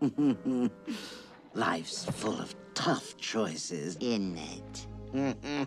Life's 1.54 2.04
full 2.04 2.38
of 2.38 2.54
tough 2.74 3.16
choices, 3.16 3.96
isn't 3.96 4.38
it? 4.38 4.86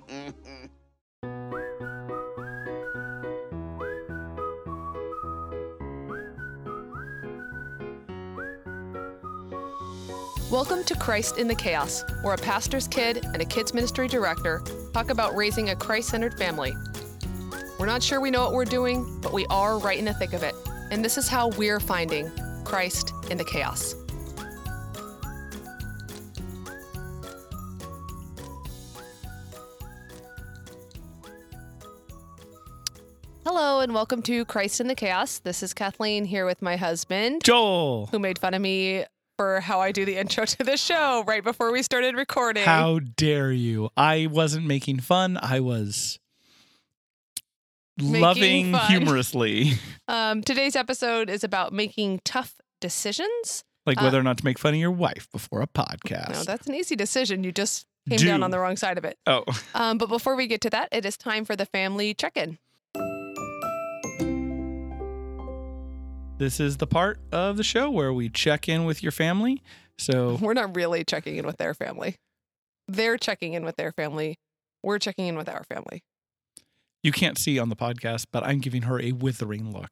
Welcome 10.50 10.86
to 10.86 10.96
Christ 10.96 11.38
in 11.38 11.50
the 11.50 11.56
Chaos, 11.56 12.06
where 12.22 12.34
a 12.34 12.38
pastor's 12.38 12.88
kid 12.88 13.26
and 13.26 13.42
a 13.42 13.46
kids 13.46 13.74
ministry 13.74 14.08
director 14.08 14.62
talk 14.94 15.10
about 15.10 15.36
raising 15.36 15.72
a 15.72 15.76
Christ 15.76 16.08
centered 16.08 16.38
family. 16.38 16.74
We're 17.78 17.86
not 17.86 18.02
sure 18.02 18.22
we 18.22 18.32
know 18.32 18.46
what 18.46 18.54
we're 18.54 18.64
doing, 18.64 19.20
but 19.22 19.34
we 19.34 19.46
are 19.48 19.78
right 19.78 20.00
in 20.00 20.06
the 20.06 20.14
thick 20.14 20.32
of 20.32 20.44
it. 20.44 20.56
And 20.90 21.04
this 21.04 21.18
is 21.18 21.28
how 21.28 21.50
we're 21.50 21.82
finding 21.82 22.32
Christ 22.64 23.14
in 23.30 23.38
the 23.38 23.44
chaos. 23.44 23.96
Hello, 33.82 33.88
and 33.88 33.96
welcome 33.96 34.22
to 34.22 34.46
Christ 34.46 34.80
in 34.80 34.86
the 34.88 34.94
Chaos. 34.94 35.40
This 35.40 35.64
is 35.64 35.74
Kathleen 35.74 36.24
here 36.26 36.46
with 36.46 36.62
my 36.62 36.76
husband, 36.76 37.44
Joel, 37.44 38.06
who 38.12 38.20
made 38.20 38.38
fun 38.38 38.54
of 38.54 38.62
me 38.62 39.06
for 39.38 39.60
how 39.60 39.82
I 39.82 39.92
do 39.92 40.06
the 40.06 40.18
intro 40.18 40.46
to 40.46 40.64
the 40.64 40.78
show 40.78 41.24
right 41.26 41.44
before 41.44 41.72
we 41.72 41.82
started 41.82 42.14
recording. 42.16 42.64
how 42.64 43.00
dare 43.00 43.52
you? 43.52 43.90
I 43.98 44.28
wasn't 44.30 44.68
making 44.68 45.00
fun. 45.00 45.40
I 45.42 45.62
was 45.62 46.20
Making 47.98 48.22
loving 48.22 48.72
fun. 48.74 48.92
humorously, 48.92 49.72
Um, 50.08 50.44
today's 50.44 50.76
episode 50.76 51.28
is 51.32 51.44
about 51.44 51.74
making 51.74 52.22
tough 52.24 52.54
decisions. 52.82 53.64
like 53.88 54.00
Uh, 54.00 54.04
whether 54.04 54.20
or 54.20 54.24
not 54.24 54.38
to 54.38 54.46
make 54.46 54.60
fun 54.60 54.76
of 54.76 54.80
your 54.80 54.92
wife 54.92 55.28
before 55.32 55.64
a 55.64 55.68
podcast. 55.68 56.30
No, 56.34 56.44
that's 56.44 56.68
an 56.68 56.76
easy 56.76 56.96
decision. 56.96 57.44
You 57.44 57.52
just 57.52 57.88
came 58.08 58.20
down 58.20 58.44
on 58.44 58.52
the 58.52 58.60
wrong 58.60 58.78
side 58.78 59.00
of 59.00 59.06
it. 59.06 59.18
oh, 59.26 59.44
Um, 59.74 59.98
but 59.98 60.08
before 60.08 60.36
we 60.36 60.46
get 60.46 60.62
to 60.62 60.70
that, 60.70 60.90
it 60.92 61.04
is 61.04 61.18
time 61.18 61.46
for 61.46 61.56
the 61.56 61.66
family 61.66 62.14
check 62.14 62.38
in. 62.38 62.60
This 66.42 66.60
is 66.60 66.78
the 66.78 66.88
part 66.88 67.20
of 67.32 67.56
the 67.56 67.64
show 67.64 67.88
where 67.92 68.12
we 68.12 68.28
check 68.28 68.68
in 68.68 68.84
with 68.84 69.04
your 69.04 69.12
family. 69.12 69.62
So 70.00 70.40
We're 70.42 70.56
not 70.56 70.76
really 70.76 71.04
checking 71.04 71.36
in 71.38 71.46
with 71.46 71.58
their 71.58 71.76
family, 71.76 72.16
they're 72.88 73.18
checking 73.18 73.54
in 73.54 73.64
with 73.64 73.76
their 73.76 73.92
family. 73.92 74.40
We're 74.82 74.98
checking 74.98 75.28
in 75.28 75.38
with 75.38 75.48
our 75.48 75.64
family. 75.66 76.02
you 77.04 77.12
can't 77.12 77.38
see 77.38 77.60
on 77.60 77.70
the 77.70 77.76
podcast, 77.76 78.26
but 78.32 78.44
I'm 78.44 78.58
giving 78.60 78.82
her 78.84 79.00
a 79.00 79.12
withering 79.12 79.72
look. 79.72 79.92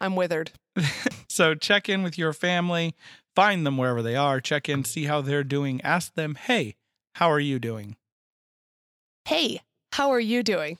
I'm 0.00 0.14
withered. 0.14 0.52
So 1.28 1.54
check 1.54 1.90
in 1.90 2.02
with 2.02 2.16
your 2.16 2.32
family, 2.32 2.94
find 3.34 3.66
them 3.66 3.76
wherever 3.76 4.00
they 4.00 4.16
are, 4.16 4.40
check 4.40 4.70
in, 4.70 4.84
see 4.84 5.04
how 5.04 5.20
they're 5.20 5.44
doing, 5.44 5.82
ask 5.82 6.14
them, 6.14 6.34
hey, 6.34 6.76
how 7.16 7.30
are 7.30 7.40
you 7.40 7.58
doing? 7.58 7.96
Hey, 9.26 9.60
how 9.92 10.10
are 10.12 10.20
you 10.20 10.42
doing? 10.42 10.78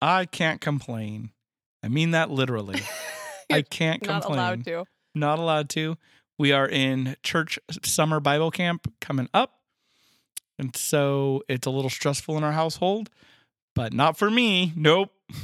I 0.00 0.24
can't 0.24 0.62
complain. 0.62 1.30
I 1.82 1.88
mean 1.88 2.12
that 2.12 2.30
literally. 2.30 2.80
I 3.52 3.62
can't 3.62 4.04
Not 4.06 4.22
complain. 4.22 4.38
allowed 4.38 4.64
to. 4.64 4.84
Not 5.14 5.38
allowed 5.38 5.68
to. 5.70 5.96
We 6.38 6.52
are 6.52 6.68
in 6.68 7.16
church 7.22 7.58
summer 7.84 8.20
Bible 8.20 8.50
camp 8.50 8.92
coming 9.00 9.28
up. 9.34 9.54
And 10.58 10.74
so 10.76 11.42
it's 11.48 11.66
a 11.66 11.70
little 11.70 11.90
stressful 11.90 12.36
in 12.36 12.44
our 12.44 12.52
household, 12.52 13.10
but 13.74 13.92
not 13.92 14.16
for 14.16 14.30
me. 14.30 14.72
Nope. 14.76 15.10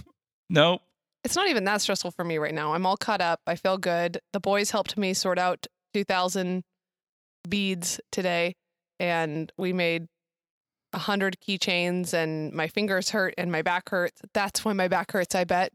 Nope. 0.51 0.83
It's 1.25 1.35
not 1.37 1.49
even 1.49 1.65
that 1.65 1.81
stressful 1.81 2.11
for 2.11 2.23
me 2.23 2.37
right 2.37 2.53
now. 2.53 2.75
I'm 2.75 2.85
all 2.85 2.99
caught 2.99 3.23
up. 3.23 3.41
I 3.47 3.57
feel 3.57 3.79
good. 3.79 4.21
The 4.35 4.41
boys 4.41 4.71
helped 4.71 4.99
me 4.99 5.15
sort 5.15 5.39
out 5.39 5.67
2,000 5.95 6.63
beads 7.49 7.99
today, 8.13 8.55
and 9.01 9.51
we 9.57 9.73
made 9.73 10.07
100 10.91 11.39
keychains, 11.41 12.13
and 12.13 12.53
my 12.53 12.69
fingers 12.69 13.09
hurt 13.11 13.35
and 13.39 13.51
my 13.51 13.63
back 13.63 13.89
hurts. 13.89 14.21
That's 14.35 14.67
why 14.67 14.75
my 14.75 14.87
back 14.87 15.13
hurts, 15.13 15.35
I 15.35 15.45
bet. 15.45 15.73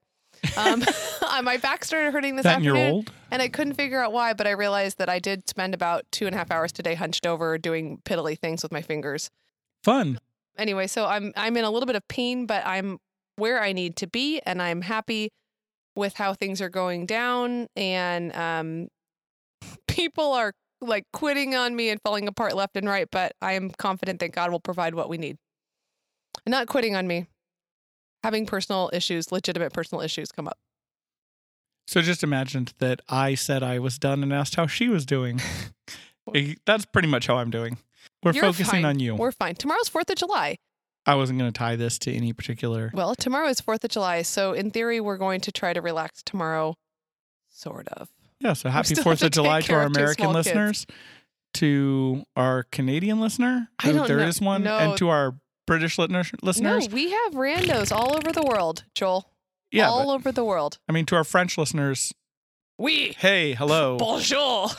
Um, 0.57 0.83
my 1.43 1.57
back 1.57 1.83
started 1.85 2.11
hurting 2.11 2.35
this 2.35 2.43
that 2.43 2.57
and 2.57 2.67
afternoon, 2.67 2.85
you're 2.85 2.93
old? 2.93 3.11
and 3.31 3.41
I 3.41 3.47
couldn't 3.47 3.73
figure 3.73 4.01
out 4.01 4.11
why, 4.13 4.33
but 4.33 4.47
I 4.47 4.51
realized 4.51 4.97
that 4.97 5.09
I 5.09 5.19
did 5.19 5.49
spend 5.49 5.73
about 5.73 6.05
two 6.11 6.25
and 6.25 6.35
a 6.35 6.37
half 6.37 6.51
hours 6.51 6.71
today 6.71 6.95
hunched 6.95 7.25
over 7.25 7.57
doing 7.57 7.99
piddly 8.05 8.37
things 8.37 8.63
with 8.63 8.71
my 8.71 8.81
fingers 8.81 9.29
Fun. 9.83 10.19
anyway, 10.57 10.87
so 10.87 11.05
I'm 11.05 11.33
I'm 11.35 11.55
in 11.57 11.63
a 11.63 11.71
little 11.71 11.87
bit 11.87 11.95
of 11.95 12.07
pain, 12.07 12.45
but 12.45 12.65
I'm 12.65 12.99
where 13.35 13.61
I 13.61 13.71
need 13.71 13.95
to 13.97 14.07
be, 14.07 14.39
and 14.45 14.61
I'm 14.61 14.81
happy 14.81 15.31
with 15.95 16.15
how 16.15 16.33
things 16.33 16.61
are 16.61 16.69
going 16.69 17.05
down. 17.05 17.67
And 17.75 18.35
um, 18.35 18.87
people 19.87 20.33
are 20.33 20.53
like 20.81 21.05
quitting 21.11 21.55
on 21.55 21.75
me 21.75 21.89
and 21.89 22.01
falling 22.01 22.27
apart 22.27 22.55
left 22.55 22.77
and 22.77 22.87
right, 22.87 23.07
but 23.11 23.33
I 23.41 23.53
am 23.53 23.69
confident 23.69 24.19
that 24.21 24.31
God 24.31 24.51
will 24.51 24.59
provide 24.61 24.95
what 24.95 25.09
we 25.09 25.17
need. 25.17 25.37
Not 26.47 26.67
quitting 26.67 26.95
on 26.95 27.05
me, 27.05 27.27
having 28.23 28.45
personal 28.45 28.89
issues, 28.93 29.31
legitimate 29.31 29.73
personal 29.73 30.01
issues 30.03 30.31
come 30.31 30.47
up. 30.47 30.57
So 31.87 32.01
just 32.01 32.23
imagined 32.23 32.73
that 32.79 33.01
I 33.09 33.33
said 33.35 33.63
I 33.63 33.79
was 33.79 33.97
done 33.97 34.21
and 34.21 34.31
asked 34.31 34.55
how 34.55 34.67
she 34.67 34.89
was 34.89 35.05
doing. 35.05 35.41
That's 36.65 36.85
pretty 36.85 37.07
much 37.07 37.27
how 37.27 37.37
I'm 37.37 37.49
doing. 37.49 37.77
We're 38.23 38.33
You're 38.33 38.43
focusing 38.43 38.65
fine. 38.81 38.85
on 38.85 38.99
you. 38.99 39.15
We're 39.15 39.31
fine. 39.31 39.55
Tomorrow's 39.55 39.89
Fourth 39.89 40.09
of 40.09 40.15
July. 40.17 40.57
I 41.05 41.15
wasn't 41.15 41.39
going 41.39 41.51
to 41.51 41.57
tie 41.57 41.75
this 41.75 41.97
to 41.99 42.13
any 42.13 42.33
particular. 42.33 42.91
Well, 42.93 43.15
tomorrow 43.15 43.47
is 43.47 43.61
Fourth 43.61 43.83
of 43.83 43.89
July, 43.89 44.21
so 44.21 44.53
in 44.53 44.69
theory, 44.69 44.99
we're 44.99 45.17
going 45.17 45.41
to 45.41 45.51
try 45.51 45.73
to 45.73 45.81
relax 45.81 46.21
tomorrow, 46.21 46.75
sort 47.49 47.87
of. 47.87 48.09
Yeah, 48.39 48.53
so 48.53 48.69
happy 48.69 48.93
4th 48.95 49.23
of 49.23 49.31
July 49.31 49.61
to 49.61 49.73
our 49.73 49.79
care 49.79 49.81
of 49.87 49.93
two 49.93 49.99
American 49.99 50.23
small 50.25 50.33
kids. 50.35 50.45
listeners, 50.47 50.85
to 51.55 52.23
our 52.35 52.63
Canadian 52.71 53.19
listener, 53.19 53.69
I 53.79 53.87
who 53.87 54.05
there 54.07 54.17
know- 54.17 54.27
is 54.27 54.39
one, 54.39 54.63
no. 54.63 54.77
and 54.77 54.97
to 54.97 55.09
our 55.09 55.35
British 55.69 55.99
listeners. 55.99 56.31
No, 56.59 56.79
we 56.95 57.11
have 57.11 57.33
randos 57.33 57.95
all 57.95 58.15
over 58.17 58.31
the 58.31 58.41
world, 58.41 58.85
Joel. 58.95 59.31
yeah, 59.71 59.87
all 59.87 60.07
but, 60.07 60.13
over 60.15 60.31
the 60.31 60.43
world. 60.43 60.79
I 60.89 60.91
mean, 60.91 61.05
to 61.05 61.15
our 61.15 61.23
French 61.23 61.59
listeners, 61.59 62.11
We 62.79 63.15
hey, 63.19 63.53
hello. 63.53 63.97
bonjour. 63.99 64.69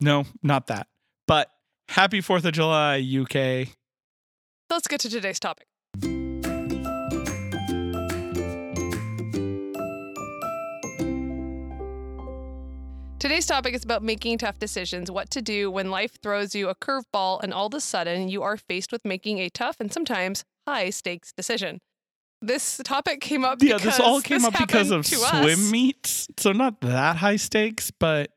no, 0.00 0.24
not 0.42 0.68
that. 0.68 0.86
But 1.26 1.50
happy 1.88 2.22
4th 2.22 2.46
of 2.46 2.52
July, 2.52 2.96
UK. 2.98 3.68
Let's 4.70 4.88
get 4.88 5.00
to 5.00 5.10
today's 5.10 5.38
topic. 5.38 5.66
Today's 13.26 13.46
topic 13.46 13.74
is 13.74 13.82
about 13.82 14.04
making 14.04 14.38
tough 14.38 14.60
decisions, 14.60 15.10
what 15.10 15.30
to 15.30 15.42
do 15.42 15.68
when 15.68 15.90
life 15.90 16.16
throws 16.22 16.54
you 16.54 16.68
a 16.68 16.76
curveball 16.76 17.42
and 17.42 17.52
all 17.52 17.66
of 17.66 17.74
a 17.74 17.80
sudden 17.80 18.28
you 18.28 18.44
are 18.44 18.56
faced 18.56 18.92
with 18.92 19.04
making 19.04 19.40
a 19.40 19.48
tough 19.48 19.80
and 19.80 19.92
sometimes 19.92 20.44
high 20.64 20.90
stakes 20.90 21.32
decision. 21.32 21.80
This 22.40 22.80
topic 22.84 23.20
came 23.20 23.44
up 23.44 23.60
Yeah, 23.60 23.78
because 23.78 23.96
this 23.96 23.98
all 23.98 24.20
came 24.20 24.44
up 24.44 24.56
because 24.56 24.92
of 24.92 25.04
to 25.06 25.16
swim 25.16 25.58
us. 25.58 25.70
meets. 25.72 26.28
So 26.36 26.52
not 26.52 26.80
that 26.82 27.16
high 27.16 27.34
stakes, 27.34 27.90
but 27.90 28.30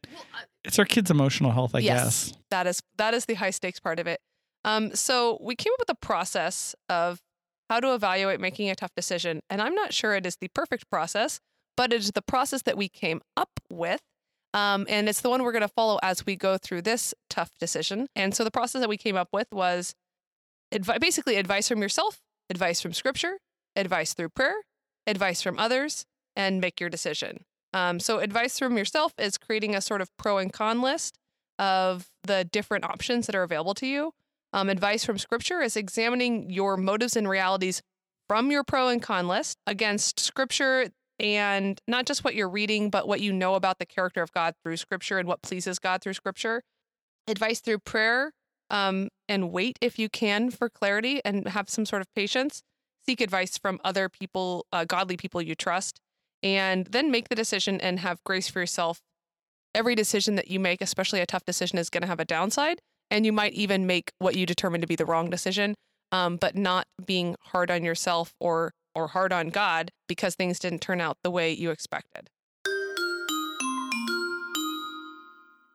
it's 0.63 0.79
our 0.79 0.85
kids' 0.85 1.11
emotional 1.11 1.51
health, 1.51 1.75
I 1.75 1.79
yes, 1.81 2.29
guess. 2.31 2.37
that 2.49 2.65
is 2.65 2.81
that 2.97 3.13
is 3.13 3.25
the 3.25 3.35
high 3.35 3.51
stakes 3.51 3.79
part 3.79 3.99
of 3.99 4.07
it. 4.07 4.19
Um, 4.65 4.95
so 4.95 5.37
we 5.39 5.55
came 5.55 5.71
up 5.73 5.81
with 5.81 5.91
a 5.91 6.03
process 6.03 6.75
of 6.89 7.19
how 7.69 7.79
to 7.79 7.93
evaluate 7.93 8.39
making 8.39 8.71
a 8.71 8.75
tough 8.75 8.95
decision, 8.95 9.41
and 9.51 9.61
I'm 9.61 9.75
not 9.75 9.93
sure 9.93 10.15
it 10.15 10.25
is 10.25 10.37
the 10.41 10.47
perfect 10.47 10.89
process, 10.89 11.39
but 11.77 11.93
it 11.93 12.01
is 12.01 12.13
the 12.13 12.23
process 12.23 12.63
that 12.63 12.75
we 12.75 12.89
came 12.89 13.21
up 13.37 13.51
with. 13.69 14.01
Um, 14.53 14.85
and 14.89 15.07
it's 15.07 15.21
the 15.21 15.29
one 15.29 15.43
we're 15.43 15.51
going 15.51 15.61
to 15.61 15.67
follow 15.67 15.99
as 16.01 16.25
we 16.25 16.35
go 16.35 16.57
through 16.57 16.81
this 16.81 17.13
tough 17.29 17.51
decision. 17.59 18.07
And 18.15 18.33
so 18.33 18.43
the 18.43 18.51
process 18.51 18.81
that 18.81 18.89
we 18.89 18.97
came 18.97 19.15
up 19.15 19.29
with 19.31 19.47
was 19.51 19.93
advi- 20.73 20.99
basically 20.99 21.35
advice 21.35 21.67
from 21.67 21.81
yourself, 21.81 22.21
advice 22.49 22.81
from 22.81 22.93
scripture, 22.93 23.37
advice 23.75 24.13
through 24.13 24.29
prayer, 24.29 24.55
advice 25.05 25.41
from 25.41 25.59
others, 25.59 26.05
and 26.35 26.59
make 26.59 26.79
your 26.79 26.89
decision. 26.89 27.45
Um, 27.73 27.99
so 27.99 28.19
advice 28.19 28.57
from 28.57 28.77
yourself 28.77 29.13
is 29.19 29.37
creating 29.37 29.75
a 29.75 29.81
sort 29.81 30.01
of 30.01 30.09
pro 30.17 30.39
and 30.39 30.51
con 30.51 30.81
list 30.81 31.17
of 31.59 32.07
the 32.23 32.43
different 32.45 32.85
options 32.85 33.27
that 33.27 33.35
are 33.35 33.43
available 33.43 33.75
to 33.75 33.85
you. 33.85 34.13
Um, 34.53 34.69
advice 34.69 35.05
from 35.05 35.19
scripture 35.19 35.61
is 35.61 35.75
examining 35.75 36.49
your 36.49 36.77
motives 36.77 37.15
and 37.15 37.29
realities 37.29 37.83
from 38.27 38.49
your 38.49 38.63
pro 38.63 38.87
and 38.87 39.01
con 39.01 39.27
list 39.27 39.57
against 39.67 40.19
scripture 40.19 40.89
and 41.19 41.79
not 41.87 42.05
just 42.05 42.23
what 42.23 42.35
you're 42.35 42.49
reading, 42.49 42.89
but 42.89 43.07
what 43.07 43.21
you 43.21 43.33
know 43.33 43.55
about 43.55 43.79
the 43.79 43.85
character 43.85 44.21
of 44.21 44.31
God 44.31 44.53
through 44.63 44.77
scripture 44.77 45.19
and 45.19 45.27
what 45.27 45.41
pleases 45.41 45.79
God 45.79 46.01
through 46.01 46.13
scripture. 46.13 46.63
Advice 47.27 47.59
through 47.59 47.79
prayer 47.79 48.31
um, 48.69 49.09
and 49.27 49.51
wait 49.51 49.77
if 49.81 49.99
you 49.99 50.09
can 50.09 50.49
for 50.49 50.69
clarity 50.69 51.21
and 51.25 51.47
have 51.49 51.69
some 51.69 51.85
sort 51.85 52.01
of 52.01 52.07
patience. 52.15 52.63
Seek 53.05 53.21
advice 53.21 53.57
from 53.57 53.79
other 53.83 54.07
people, 54.07 54.65
uh, 54.71 54.85
godly 54.85 55.17
people 55.17 55.41
you 55.41 55.55
trust, 55.55 55.99
and 56.43 56.85
then 56.87 57.11
make 57.11 57.29
the 57.29 57.35
decision 57.35 57.81
and 57.81 57.99
have 57.99 58.23
grace 58.23 58.47
for 58.47 58.59
yourself. 58.59 59.01
Every 59.75 59.95
decision 59.95 60.35
that 60.35 60.49
you 60.49 60.59
make, 60.59 60.81
especially 60.81 61.19
a 61.19 61.25
tough 61.25 61.45
decision, 61.45 61.77
is 61.77 61.89
going 61.89 62.01
to 62.01 62.07
have 62.07 62.19
a 62.19 62.25
downside. 62.25 62.79
And 63.11 63.25
you 63.25 63.33
might 63.33 63.53
even 63.53 63.87
make 63.87 64.11
what 64.19 64.35
you 64.35 64.45
determine 64.45 64.81
to 64.81 64.87
be 64.87 64.95
the 64.95 65.05
wrong 65.05 65.29
decision, 65.29 65.75
um, 66.11 66.37
but 66.37 66.55
not 66.55 66.85
being 67.03 67.35
hard 67.41 67.71
on 67.71 67.83
yourself 67.83 68.33
or 68.39 68.71
or 68.99 69.07
hard 69.07 69.31
on 69.31 69.47
God 69.49 69.91
because 70.07 70.35
things 70.35 70.59
didn't 70.59 70.81
turn 70.81 70.99
out 70.99 71.17
the 71.23 71.31
way 71.31 71.51
you 71.51 71.71
expected. 71.71 72.29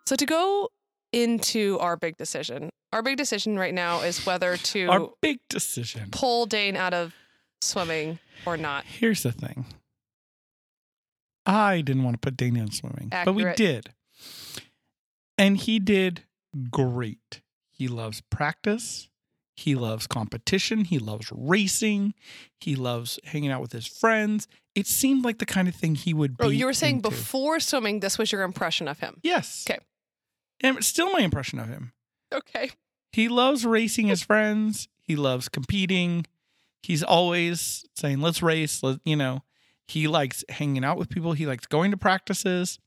So 0.06 0.16
to 0.16 0.26
go 0.26 0.68
into 1.12 1.78
our 1.80 1.96
big 1.96 2.16
decision. 2.16 2.68
Our 2.92 3.02
big 3.02 3.16
decision 3.16 3.58
right 3.58 3.72
now 3.72 4.02
is 4.02 4.26
whether 4.26 4.56
to 4.74 4.86
Our 4.86 5.10
big 5.22 5.38
decision. 5.48 6.10
pull 6.10 6.46
Dane 6.46 6.76
out 6.76 6.92
of 6.92 7.14
swimming 7.62 8.18
or 8.44 8.56
not. 8.56 8.84
Here's 8.84 9.22
the 9.22 9.32
thing. 9.32 9.64
I 11.46 11.80
didn't 11.80 12.04
want 12.04 12.14
to 12.14 12.18
put 12.18 12.36
Dane 12.36 12.56
in 12.56 12.70
swimming, 12.70 13.10
but 13.24 13.34
we 13.34 13.44
did. 13.54 13.90
And 15.36 15.56
he 15.58 15.78
did 15.78 16.22
great. 16.70 17.40
He 17.70 17.88
loves 17.88 18.22
practice. 18.30 19.08
He 19.56 19.74
loves 19.74 20.06
competition. 20.06 20.84
He 20.84 20.98
loves 20.98 21.30
racing. 21.32 22.14
He 22.58 22.74
loves 22.74 23.20
hanging 23.24 23.50
out 23.50 23.60
with 23.60 23.72
his 23.72 23.86
friends. 23.86 24.48
It 24.74 24.86
seemed 24.86 25.24
like 25.24 25.38
the 25.38 25.46
kind 25.46 25.68
of 25.68 25.74
thing 25.74 25.94
he 25.94 26.12
would 26.12 26.36
oh, 26.40 26.44
be. 26.44 26.46
Oh, 26.48 26.50
you 26.50 26.66
were 26.66 26.72
saying 26.72 26.96
into. 26.96 27.10
before 27.10 27.60
swimming, 27.60 28.00
this 28.00 28.18
was 28.18 28.32
your 28.32 28.42
impression 28.42 28.88
of 28.88 28.98
him. 28.98 29.20
Yes. 29.22 29.64
Okay. 29.68 29.78
And 30.60 30.78
it's 30.78 30.88
still 30.88 31.12
my 31.12 31.20
impression 31.20 31.60
of 31.60 31.68
him. 31.68 31.92
Okay. 32.32 32.70
He 33.12 33.28
loves 33.28 33.64
racing 33.64 34.08
his 34.08 34.22
friends. 34.22 34.88
He 35.00 35.14
loves 35.14 35.48
competing. 35.48 36.26
He's 36.82 37.04
always 37.04 37.84
saying, 37.94 38.20
"Let's 38.20 38.42
race." 38.42 38.82
Let, 38.82 38.98
you 39.04 39.14
know, 39.14 39.44
he 39.86 40.08
likes 40.08 40.44
hanging 40.48 40.84
out 40.84 40.98
with 40.98 41.10
people. 41.10 41.32
He 41.32 41.46
likes 41.46 41.66
going 41.66 41.92
to 41.92 41.96
practices. 41.96 42.78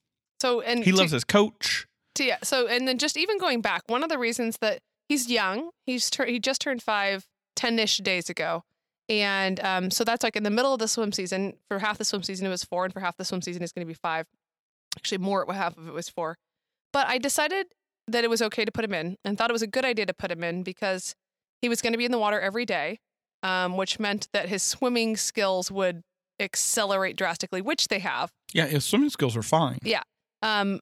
So 0.42 0.62
and 0.62 0.84
He 0.84 0.92
to- 0.92 0.98
loves 0.98 1.12
his 1.12 1.24
coach. 1.24 1.88
to- 2.16 2.26
yeah. 2.26 2.38
So 2.44 2.68
and 2.68 2.88
then 2.88 2.98
just 2.98 3.16
even 3.16 3.38
going 3.38 3.62
back, 3.62 3.84
one 3.88 4.04
of 4.04 4.10
the 4.10 4.18
reasons 4.18 4.58
that 4.60 4.82
he's 5.08 5.30
young, 5.30 5.72
he's 5.86 6.10
tur- 6.10 6.26
he 6.26 6.40
just 6.40 6.62
turned 6.62 6.82
five 6.84 7.26
10-ish 7.58 7.98
days 7.98 8.30
ago. 8.30 8.64
And 9.10 9.60
um, 9.62 9.90
so 9.92 10.04
that's 10.04 10.24
like 10.24 10.36
in 10.36 10.44
the 10.44 10.50
middle 10.50 10.74
of 10.74 10.80
the 10.80 10.88
swim 10.88 11.12
season. 11.12 11.54
For 11.70 11.80
half 11.80 11.98
the 11.98 12.04
swim 12.06 12.24
season, 12.24 12.46
it 12.46 12.50
was 12.50 12.64
four, 12.64 12.84
and 12.84 12.94
for 12.94 13.00
half 13.00 13.16
the 13.18 13.24
swim 13.24 13.42
season, 13.42 13.64
it's 13.64 13.72
going 13.72 13.86
to 13.86 13.90
be 13.90 13.94
five. 13.94 14.26
Actually, 14.98 15.20
more. 15.20 15.46
What 15.46 15.56
half 15.56 15.78
of 15.78 15.88
it 15.88 15.94
was 15.94 16.10
four. 16.10 16.36
But 16.92 17.08
I 17.08 17.18
decided 17.18 17.68
that 18.08 18.24
it 18.24 18.30
was 18.30 18.42
okay 18.42 18.66
to 18.66 18.72
put 18.72 18.84
him 18.84 18.94
in, 18.94 19.16
and 19.24 19.38
thought 19.38 19.50
it 19.50 19.54
was 19.54 19.62
a 19.62 19.68
good 19.68 19.86
idea 19.86 20.06
to 20.06 20.14
put 20.14 20.30
him 20.30 20.44
in 20.44 20.64
because 20.64 21.16
he 21.62 21.70
was 21.70 21.82
going 21.82 21.94
to 21.94 21.98
be 21.98 22.06
in 22.06 22.12
the 22.12 22.20
water 22.20 22.40
every 22.40 22.66
day, 22.66 23.00
um, 23.44 23.78
which 23.78 23.98
meant 23.98 24.28
that 24.34 24.50
his 24.50 24.62
swimming 24.62 25.16
skills 25.16 25.72
would 25.72 26.02
accelerate 26.40 27.16
drastically, 27.16 27.62
which 27.62 27.88
they 27.88 28.00
have. 28.00 28.30
Yeah, 28.54 28.66
his 28.68 28.86
swimming 28.86 29.10
skills 29.10 29.36
are 29.38 29.44
fine. 29.44 29.80
Yeah. 29.84 30.04
Um 30.42 30.80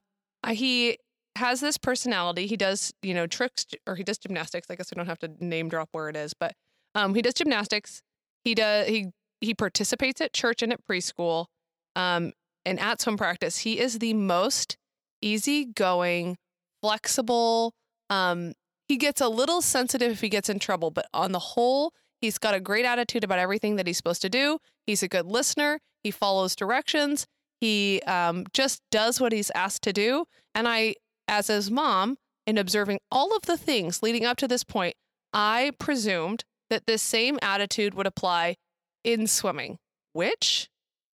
he 0.48 0.98
has 1.36 1.60
this 1.60 1.78
personality. 1.78 2.46
He 2.46 2.56
does 2.56 2.92
you 3.02 3.14
know 3.14 3.26
tricks 3.26 3.66
or 3.86 3.96
he 3.96 4.02
does 4.02 4.18
gymnastics. 4.18 4.68
I 4.70 4.74
guess 4.74 4.90
i 4.92 4.96
don't 4.96 5.06
have 5.06 5.18
to 5.20 5.30
name 5.40 5.68
drop 5.68 5.88
where 5.92 6.08
it 6.08 6.16
is 6.16 6.34
but 6.34 6.54
um 6.94 7.14
he 7.14 7.22
does 7.22 7.34
gymnastics. 7.34 8.02
He 8.44 8.54
does 8.54 8.88
he 8.88 9.10
he 9.40 9.54
participates 9.54 10.20
at 10.20 10.32
church 10.32 10.62
and 10.62 10.72
at 10.72 10.80
preschool 10.86 11.46
um 11.94 12.32
and 12.64 12.80
at 12.80 13.00
swim 13.00 13.16
practice. 13.16 13.58
He 13.58 13.78
is 13.78 13.98
the 13.98 14.14
most 14.14 14.76
easygoing 15.22 16.36
flexible 16.82 17.74
um 18.10 18.52
he 18.88 18.96
gets 18.96 19.20
a 19.20 19.28
little 19.28 19.60
sensitive 19.62 20.12
if 20.12 20.20
he 20.20 20.28
gets 20.28 20.48
in 20.48 20.58
trouble 20.58 20.90
but 20.90 21.06
on 21.12 21.32
the 21.32 21.38
whole 21.38 21.92
he's 22.20 22.38
got 22.38 22.54
a 22.54 22.60
great 22.60 22.84
attitude 22.84 23.24
about 23.24 23.38
everything 23.38 23.76
that 23.76 23.86
he's 23.86 23.96
supposed 23.96 24.22
to 24.22 24.28
do. 24.28 24.58
He's 24.86 25.02
a 25.02 25.08
good 25.08 25.26
listener. 25.26 25.80
He 26.02 26.10
follows 26.10 26.54
directions. 26.54 27.26
He 27.60 28.02
um, 28.02 28.44
just 28.52 28.82
does 28.90 29.20
what 29.20 29.32
he's 29.32 29.50
asked 29.54 29.82
to 29.82 29.92
do. 29.92 30.26
And 30.54 30.68
I, 30.68 30.94
as 31.28 31.48
his 31.48 31.70
mom, 31.70 32.16
in 32.46 32.58
observing 32.58 33.00
all 33.10 33.34
of 33.36 33.42
the 33.42 33.56
things 33.56 34.02
leading 34.02 34.24
up 34.24 34.36
to 34.38 34.46
this 34.48 34.62
point, 34.64 34.94
I 35.32 35.72
presumed 35.78 36.44
that 36.70 36.86
this 36.86 37.02
same 37.02 37.38
attitude 37.42 37.94
would 37.94 38.06
apply 38.06 38.56
in 39.04 39.26
swimming, 39.26 39.78
which 40.12 40.68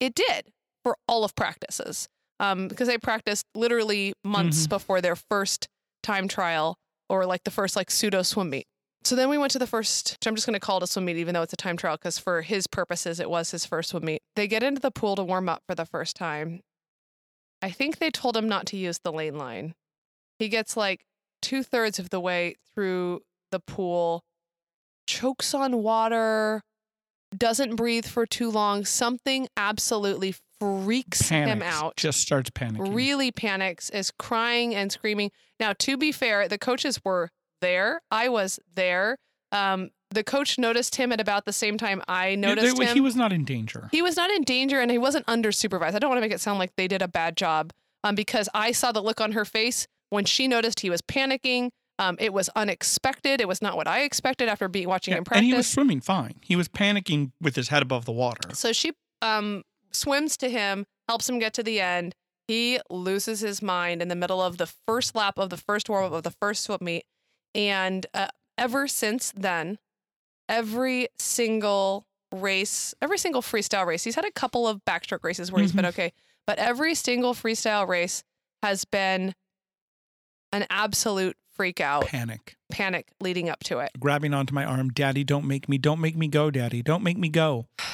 it 0.01 0.15
did 0.15 0.53
for 0.85 0.97
all 1.09 1.25
of 1.25 1.35
practices. 1.35 2.09
Um, 2.39 2.69
because 2.69 2.87
they 2.89 2.99
practiced 2.99 3.47
literally 3.55 4.13
months 4.23 4.67
Mhm. 4.67 4.69
before 4.69 5.01
their 5.01 5.17
first 5.17 5.69
time 6.03 6.29
trial 6.29 6.77
or 7.09 7.25
like 7.25 7.45
the 7.45 7.51
first 7.51 7.77
like 7.77 7.91
pseudo 7.91 8.23
swim 8.23 8.51
meet. 8.51 8.67
So 9.05 9.17
then 9.17 9.29
we 9.31 9.39
went 9.39 9.53
to 9.53 9.59
the 9.59 9.67
first, 9.67 10.13
which 10.13 10.27
I'm 10.27 10.35
just 10.35 10.47
going 10.47 10.55
to 10.55 10.61
call 10.61 10.77
it 10.79 10.83
a 10.83 10.87
swim 10.87 11.07
meet, 11.07 11.17
even 11.17 11.33
though 11.33 11.43
it's 11.43 11.53
a 11.53 11.57
time 11.57 11.77
trial, 11.77 11.97
because 11.97 12.19
for 12.19 12.43
his 12.43 12.67
purposes, 12.67 13.21
it 13.21 13.31
was 13.31 13.53
his 13.53 13.65
first 13.65 13.91
swim 13.91 14.05
meet. 14.05 14.21
They 14.35 14.47
get 14.49 14.63
into 14.63 14.81
the 14.81 14.91
pool 14.91 15.17
to 15.17 15.25
warm 15.25 15.49
up 15.49 15.63
for 15.67 15.75
the 15.75 15.87
first 15.87 16.15
time. 16.17 16.61
I 17.63 17.71
think 17.71 17.99
they 17.99 18.11
told 18.11 18.37
him 18.37 18.49
not 18.49 18.67
to 18.67 18.77
use 18.77 18.99
the 19.03 19.13
lane 19.13 19.39
line. 19.39 19.75
He 20.39 20.49
gets 20.49 20.77
like 20.77 21.05
two 21.43 21.63
thirds 21.63 21.99
of 21.99 22.11
the 22.11 22.21
way 22.21 22.57
through 22.75 23.23
the 23.51 23.61
pool, 23.61 24.25
chokes 25.07 25.55
on 25.55 25.83
water, 25.83 26.63
doesn't 27.37 27.77
breathe 27.77 28.07
for 28.07 28.27
too 28.27 28.51
long. 28.51 28.85
Something 28.85 29.49
absolutely 29.57 30.35
freaks 30.61 31.29
him 31.29 31.63
out 31.63 31.97
Just 31.97 32.21
starts 32.21 32.51
panicking. 32.51 32.95
really 32.95 33.31
panics, 33.31 33.91
is 33.91 34.11
crying 34.19 34.75
and 34.75 34.91
screaming. 34.91 35.31
Now, 35.61 35.75
to 35.81 35.97
be 35.97 36.13
fair, 36.13 36.49
the 36.49 36.59
coaches 36.59 37.01
were 37.05 37.31
there. 37.61 38.01
I 38.11 38.29
was 38.29 38.59
there. 38.75 39.19
Um, 39.53 39.91
the 40.11 40.25
coach 40.25 40.59
noticed 40.59 40.97
him 40.97 41.13
at 41.13 41.21
about 41.21 41.45
the 41.45 41.53
same 41.53 41.77
time 41.79 42.03
I 42.09 42.37
noticed 42.37 42.77
there- 42.77 42.87
him. 42.89 42.95
He 42.95 43.01
was 43.01 43.17
not 43.17 43.33
in 43.33 43.45
danger. 43.45 43.89
He 43.93 44.03
was 44.03 44.17
not 44.17 44.31
in 44.31 44.43
danger 44.43 44.81
and 44.81 44.91
he 44.91 44.99
wasn't 44.99 45.25
under 45.29 45.53
supervised. 45.53 45.95
I 45.97 45.99
don't 45.99 46.09
want 46.11 46.19
to 46.19 46.23
make 46.23 46.33
it 46.33 46.41
sound 46.41 46.59
like 46.59 46.75
they 46.77 46.89
did 46.89 47.03
a 47.03 47.09
bad 47.09 47.37
job 47.37 47.73
um, 48.05 48.15
because 48.15 48.49
I 48.55 48.73
saw 48.73 48.93
the 48.93 49.03
look 49.03 49.21
on 49.21 49.33
her 49.33 49.45
face 49.45 49.87
when 50.11 50.25
she 50.25 50.49
noticed 50.49 50.81
he 50.81 50.91
was 50.91 51.03
panicking. 51.03 51.71
Um, 51.99 52.17
it 52.21 52.33
was 52.33 52.51
unexpected. 52.55 53.41
It 53.41 53.49
was 53.49 53.63
not 53.63 53.75
what 53.77 53.89
I 53.89 54.03
expected 54.03 54.49
after 54.49 54.69
being 54.69 54.87
watching 54.89 55.13
Yeah, 55.13 55.19
him 55.19 55.25
practice. 55.25 55.39
and 55.39 55.47
he 55.47 55.55
was 55.55 55.67
swimming 55.67 56.01
fine. 56.03 56.35
He 56.43 56.55
was 56.55 56.69
panicking 56.69 57.33
with 57.41 57.57
his 57.57 57.69
head 57.69 57.83
above 57.83 58.05
the 58.05 58.13
water. 58.13 58.55
So 58.55 58.73
she 58.75 58.93
um, 59.23 59.63
swims 59.93 60.37
to 60.39 60.51
him, 60.51 60.85
helps 61.09 61.29
him 61.29 61.39
get 61.39 61.55
to 61.55 61.63
the 61.63 61.81
end. 61.81 62.15
He 62.49 62.79
loses 62.91 63.41
his 63.41 63.63
mind 63.63 64.03
in 64.03 64.09
the 64.09 64.15
middle 64.15 64.43
of 64.43 64.59
the 64.59 64.67
first 64.87 65.15
lap 65.17 65.39
of 65.39 65.49
the 65.51 65.57
first 65.57 65.89
warm 65.89 66.05
up 66.05 66.13
of 66.13 66.23
the 66.23 66.31
first 66.31 66.65
swim 66.65 66.79
meet. 66.83 67.05
And 67.55 68.05
uh, 68.13 68.29
ever 68.59 68.87
since 68.87 69.33
then, 69.35 69.79
every 70.49 71.09
single 71.19 72.07
race, 72.33 72.95
every 73.01 73.19
single 73.19 73.43
freestyle 73.43 73.87
race, 73.87 74.05
he's 74.05 74.15
had 74.15 74.25
a 74.25 74.31
couple 74.31 74.69
of 74.69 74.85
backstroke 74.85 75.25
races 75.25 75.51
where 75.51 75.63
he's 75.63 75.73
been 75.73 75.87
okay, 75.87 76.13
but 76.47 76.59
every 76.59 76.95
single 76.95 77.35
freestyle 77.35 77.89
race 77.89 78.23
has 78.63 78.85
been 78.85 79.35
an 80.57 80.67
absolute 80.71 81.37
freak 81.55 81.81
out, 81.81 82.07
Panic. 82.07 82.57
panic 82.71 83.09
leading 83.21 83.49
up 83.49 83.61
to 83.65 83.79
it. 83.79 83.91
Grabbing 83.99 84.35
onto 84.35 84.55
my 84.55 84.65
arm, 84.65 84.91
Daddy, 84.91 85.25
don't 85.25 85.47
make 85.47 85.69
me, 85.69 85.79
don't 85.79 86.01
make 86.01 86.17
me 86.17 86.29
go, 86.29 86.51
Daddy, 86.51 86.83
don't 86.83 87.03
make 87.03 87.19
me 87.19 87.29
go. 87.29 87.67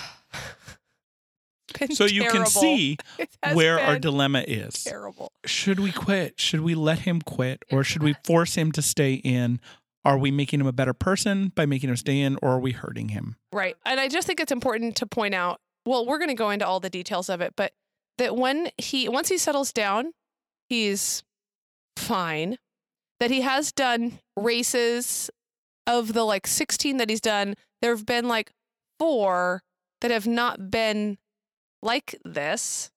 So 1.94 2.04
you 2.04 2.28
can 2.28 2.44
see 2.46 2.98
where 3.54 3.80
our 3.80 3.98
dilemma 3.98 4.44
is. 4.46 4.84
terrible. 4.84 5.32
Should 5.46 5.80
we 5.80 5.90
quit? 5.90 6.38
Should 6.38 6.60
we 6.60 6.74
let 6.74 7.00
him 7.00 7.20
quit? 7.22 7.64
Or 7.72 7.82
should 7.82 8.02
we 8.02 8.14
force 8.24 8.54
him 8.56 8.72
to 8.72 8.82
stay 8.82 9.14
in? 9.14 9.58
Are 10.04 10.18
we 10.18 10.30
making 10.30 10.60
him 10.60 10.66
a 10.66 10.72
better 10.72 10.92
person 10.92 11.50
by 11.54 11.64
making 11.64 11.88
him 11.88 11.96
stay 11.96 12.20
in, 12.20 12.36
or 12.42 12.50
are 12.50 12.60
we 12.60 12.72
hurting 12.72 13.08
him? 13.08 13.36
Right. 13.52 13.74
And 13.86 13.98
I 13.98 14.08
just 14.08 14.26
think 14.26 14.38
it's 14.38 14.52
important 14.52 14.96
to 14.96 15.06
point 15.06 15.34
out, 15.34 15.60
well, 15.86 16.04
we're 16.06 16.18
going 16.18 16.28
to 16.28 16.34
go 16.34 16.50
into 16.50 16.66
all 16.66 16.78
the 16.78 16.90
details 16.90 17.28
of 17.28 17.40
it, 17.40 17.54
but 17.56 17.72
that 18.18 18.36
when 18.36 18.70
he 18.78 19.08
once 19.08 19.28
he 19.28 19.38
settles 19.38 19.72
down, 19.72 20.12
he's 20.68 21.22
fine. 22.02 22.58
That 23.20 23.30
he 23.30 23.42
has 23.42 23.70
done 23.72 24.18
races 24.36 25.30
of 25.86 26.12
the 26.12 26.24
like 26.24 26.46
16 26.46 26.96
that 26.96 27.08
he's 27.08 27.20
done, 27.20 27.54
there 27.80 27.94
have 27.94 28.04
been 28.06 28.26
like 28.28 28.52
4 28.98 29.62
that 30.00 30.10
have 30.10 30.26
not 30.26 30.70
been 30.70 31.18
like 31.82 32.16
this. 32.24 32.90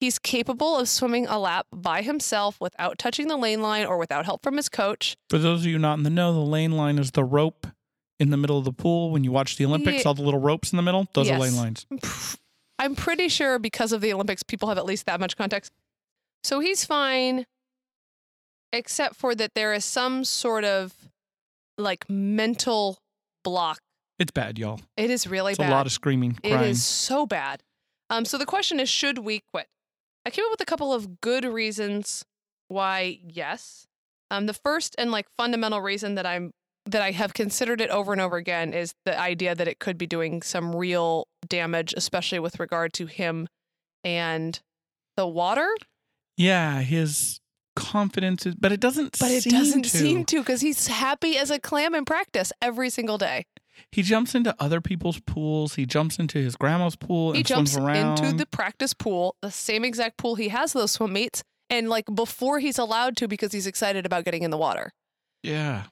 He's 0.00 0.18
capable 0.18 0.76
of 0.76 0.88
swimming 0.88 1.26
a 1.26 1.38
lap 1.38 1.66
by 1.72 2.02
himself 2.02 2.60
without 2.60 2.98
touching 2.98 3.28
the 3.28 3.36
lane 3.38 3.62
line 3.62 3.86
or 3.86 3.96
without 3.96 4.26
help 4.26 4.42
from 4.42 4.56
his 4.56 4.68
coach. 4.68 5.16
For 5.30 5.38
those 5.38 5.60
of 5.60 5.66
you 5.66 5.78
not 5.78 5.96
in 5.96 6.02
the 6.02 6.10
know, 6.10 6.32
the 6.34 6.40
lane 6.40 6.72
line 6.72 6.98
is 6.98 7.12
the 7.12 7.24
rope 7.24 7.66
in 8.20 8.30
the 8.30 8.36
middle 8.36 8.58
of 8.58 8.64
the 8.64 8.72
pool. 8.72 9.10
When 9.10 9.24
you 9.24 9.32
watch 9.32 9.56
the 9.56 9.64
Olympics, 9.64 10.04
Yeah. 10.04 10.08
all 10.08 10.14
the 10.14 10.22
little 10.22 10.40
ropes 10.40 10.72
in 10.72 10.76
the 10.76 10.82
middle, 10.82 11.08
those 11.14 11.30
are 11.30 11.38
lane 11.38 11.56
lines. 11.56 11.86
I'm 12.78 12.96
pretty 12.96 13.28
sure 13.28 13.58
because 13.58 13.92
of 13.92 14.02
the 14.02 14.12
Olympics, 14.12 14.42
people 14.42 14.68
have 14.68 14.76
at 14.76 14.84
least 14.84 15.06
that 15.06 15.20
much 15.20 15.36
context. 15.38 15.72
So 16.42 16.60
he's 16.60 16.84
fine, 16.84 17.46
except 18.74 19.16
for 19.16 19.34
that 19.34 19.54
there 19.54 19.72
is 19.72 19.84
some 19.84 20.24
sort 20.24 20.64
of 20.64 20.92
like 21.78 22.08
mental 22.10 22.98
block. 23.42 23.78
It's 24.18 24.30
bad, 24.30 24.58
y'all. 24.58 24.80
It 24.96 25.10
is 25.10 25.26
really 25.26 25.52
It's 25.52 25.58
bad. 25.58 25.70
a 25.70 25.74
lot 25.74 25.86
of 25.86 25.92
screaming, 25.92 26.38
It 26.42 26.50
crying. 26.52 26.70
is 26.70 26.84
so 26.84 27.26
bad. 27.26 27.62
Um, 28.10 28.24
so 28.24 28.38
the 28.38 28.46
question 28.46 28.78
is, 28.78 28.88
should 28.88 29.18
we 29.18 29.42
quit? 29.52 29.66
I 30.26 30.30
came 30.30 30.44
up 30.44 30.50
with 30.52 30.60
a 30.60 30.64
couple 30.66 30.92
of 30.92 31.20
good 31.20 31.44
reasons 31.44 32.24
why 32.68 33.18
yes. 33.26 33.86
Um, 34.30 34.46
the 34.46 34.54
first 34.54 34.94
and 34.98 35.10
like 35.10 35.26
fundamental 35.36 35.80
reason 35.80 36.14
that 36.14 36.26
I'm 36.26 36.52
that 36.86 37.00
I 37.02 37.12
have 37.12 37.32
considered 37.34 37.80
it 37.80 37.88
over 37.90 38.12
and 38.12 38.20
over 38.20 38.36
again 38.36 38.72
is 38.74 38.92
the 39.06 39.18
idea 39.18 39.54
that 39.54 39.66
it 39.68 39.78
could 39.78 39.96
be 39.96 40.06
doing 40.06 40.42
some 40.42 40.74
real 40.76 41.26
damage, 41.48 41.94
especially 41.96 42.38
with 42.38 42.60
regard 42.60 42.92
to 42.94 43.06
him 43.06 43.48
and 44.04 44.60
the 45.16 45.26
water. 45.26 45.68
Yeah, 46.36 46.80
his 46.82 47.40
confidence 47.76 48.46
is, 48.46 48.54
but 48.54 48.72
it 48.72 48.80
doesn't. 48.80 49.18
But 49.18 49.30
it 49.30 49.42
seem 49.44 49.52
doesn't 49.52 49.82
to. 49.82 49.88
seem 49.88 50.24
to 50.26 50.40
because 50.40 50.60
he's 50.60 50.86
happy 50.86 51.36
as 51.36 51.50
a 51.50 51.58
clam 51.58 51.94
in 51.94 52.04
practice 52.04 52.52
every 52.62 52.90
single 52.90 53.18
day. 53.18 53.46
He 53.90 54.02
jumps 54.02 54.34
into 54.34 54.54
other 54.60 54.80
people's 54.80 55.18
pools. 55.20 55.74
He 55.74 55.84
jumps 55.84 56.18
into 56.18 56.38
his 56.38 56.54
grandma's 56.56 56.94
pool 56.96 57.30
and 57.30 57.36
He 57.38 57.42
jumps 57.42 57.72
swims 57.72 57.84
around. 57.86 58.18
into 58.24 58.36
the 58.36 58.46
practice 58.46 58.94
pool, 58.94 59.34
the 59.42 59.50
same 59.50 59.84
exact 59.84 60.16
pool 60.16 60.36
he 60.36 60.48
has 60.48 60.72
those 60.72 60.92
swim 60.92 61.12
meets, 61.12 61.42
and 61.70 61.88
like 61.88 62.04
before 62.14 62.60
he's 62.60 62.78
allowed 62.78 63.16
to 63.16 63.28
because 63.28 63.52
he's 63.52 63.66
excited 63.66 64.06
about 64.06 64.24
getting 64.24 64.42
in 64.44 64.50
the 64.50 64.58
water. 64.58 64.92
Yeah. 65.42 65.84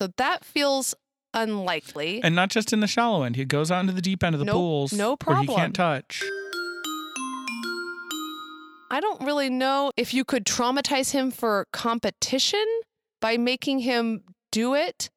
So 0.00 0.08
that 0.18 0.44
feels 0.44 0.94
unlikely. 1.34 2.20
And 2.22 2.34
not 2.34 2.50
just 2.50 2.72
in 2.72 2.80
the 2.80 2.86
shallow 2.86 3.22
end. 3.22 3.36
He 3.36 3.44
goes 3.44 3.70
out 3.70 3.80
into 3.80 3.92
the 3.94 4.02
deep 4.02 4.22
end 4.22 4.34
of 4.34 4.38
the 4.38 4.44
Nope, 4.44 4.54
pools 4.54 4.92
no 4.92 5.16
where 5.24 5.38
he 5.38 5.46
can't 5.46 5.74
touch. 5.74 6.22
I 8.92 9.00
don't 9.00 9.22
really 9.22 9.48
know 9.48 9.90
if 9.96 10.12
you 10.12 10.22
could 10.22 10.44
traumatize 10.44 11.12
him 11.12 11.30
for 11.30 11.66
competition 11.72 12.62
by 13.22 13.38
making 13.38 13.78
him 13.78 14.22
do 14.50 14.74
it, 14.74 15.08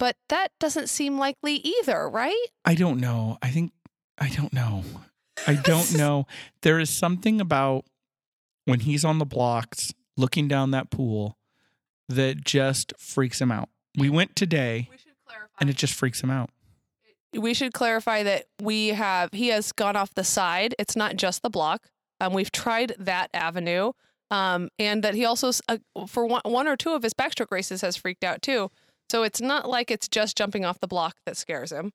but 0.00 0.16
that 0.30 0.48
doesn't 0.58 0.88
seem 0.88 1.16
likely 1.16 1.54
either, 1.54 2.10
right? 2.10 2.46
I 2.64 2.74
don't 2.74 2.98
know. 2.98 3.38
I 3.40 3.50
think 3.50 3.70
I 4.18 4.30
don't 4.30 4.52
know. 4.52 4.82
I 5.46 5.54
don't 5.64 5.96
know. 5.96 6.26
There 6.62 6.80
is 6.80 6.90
something 6.90 7.40
about 7.40 7.84
when 8.64 8.80
he's 8.80 9.04
on 9.04 9.18
the 9.18 9.24
blocks 9.24 9.94
looking 10.16 10.48
down 10.48 10.72
that 10.72 10.90
pool 10.90 11.38
that 12.08 12.44
just 12.44 12.92
freaks 12.98 13.40
him 13.40 13.52
out. 13.52 13.68
We 13.96 14.10
went 14.10 14.34
today 14.34 14.88
We 14.90 14.96
and 15.60 15.70
it 15.70 15.76
just 15.76 15.94
freaks 15.94 16.20
him 16.20 16.30
out. 16.30 16.50
we 17.32 17.54
should 17.54 17.74
clarify 17.74 18.24
that 18.24 18.46
we 18.60 18.88
have 18.88 19.30
he 19.32 19.48
has 19.48 19.70
gone 19.70 19.94
off 19.94 20.12
the 20.14 20.24
side. 20.24 20.74
It's 20.80 20.96
not 20.96 21.14
just 21.14 21.42
the 21.42 21.50
block. 21.50 21.90
Um, 22.20 22.32
we've 22.32 22.52
tried 22.52 22.94
that 22.98 23.30
avenue, 23.34 23.92
um, 24.30 24.68
and 24.78 25.02
that 25.02 25.14
he 25.14 25.24
also 25.24 25.50
uh, 25.68 25.78
for 26.06 26.26
one, 26.26 26.42
one 26.44 26.68
or 26.68 26.76
two 26.76 26.90
of 26.90 27.02
his 27.02 27.14
backstroke 27.14 27.50
races 27.50 27.80
has 27.80 27.96
freaked 27.96 28.24
out 28.24 28.42
too. 28.42 28.70
So 29.10 29.22
it's 29.22 29.40
not 29.40 29.68
like 29.68 29.90
it's 29.90 30.08
just 30.08 30.36
jumping 30.36 30.64
off 30.64 30.78
the 30.80 30.86
block 30.86 31.16
that 31.26 31.36
scares 31.36 31.72
him. 31.72 31.92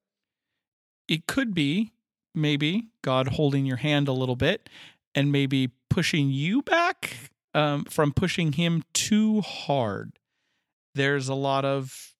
It 1.07 1.27
could 1.27 1.53
be 1.53 1.93
maybe 2.33 2.87
God 3.01 3.29
holding 3.29 3.65
your 3.65 3.77
hand 3.77 4.07
a 4.07 4.11
little 4.11 4.35
bit 4.35 4.69
and 5.13 5.31
maybe 5.31 5.69
pushing 5.89 6.29
you 6.29 6.61
back 6.61 7.31
um, 7.53 7.85
from 7.85 8.11
pushing 8.11 8.53
him 8.53 8.83
too 8.93 9.41
hard. 9.41 10.11
There's 10.93 11.29
a 11.29 11.35
lot 11.35 11.63
of 11.63 12.13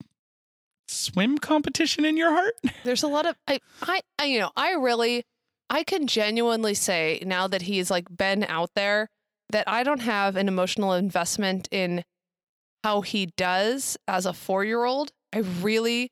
swim 0.87 1.37
competition 1.37 2.05
in 2.05 2.15
your 2.15 2.31
heart. 2.31 2.55
There's 2.83 3.03
a 3.03 3.07
lot 3.07 3.25
of 3.25 3.35
I, 3.47 3.59
I 3.81 4.01
I 4.17 4.25
you 4.25 4.39
know 4.39 4.51
I 4.55 4.73
really 4.73 5.25
I 5.69 5.83
can 5.83 6.07
genuinely 6.07 6.73
say 6.73 7.21
now 7.25 7.47
that 7.47 7.63
he's 7.63 7.89
like 7.89 8.05
been 8.15 8.43
out 8.43 8.71
there 8.75 9.09
that 9.49 9.67
I 9.67 9.83
don't 9.83 10.01
have 10.01 10.35
an 10.35 10.47
emotional 10.47 10.93
investment 10.93 11.67
in 11.71 12.03
how 12.83 13.01
he 13.01 13.27
does 13.37 13.97
as 14.07 14.25
a 14.25 14.33
four 14.33 14.63
year 14.63 14.83
old. 14.83 15.11
I 15.33 15.39
really 15.39 16.11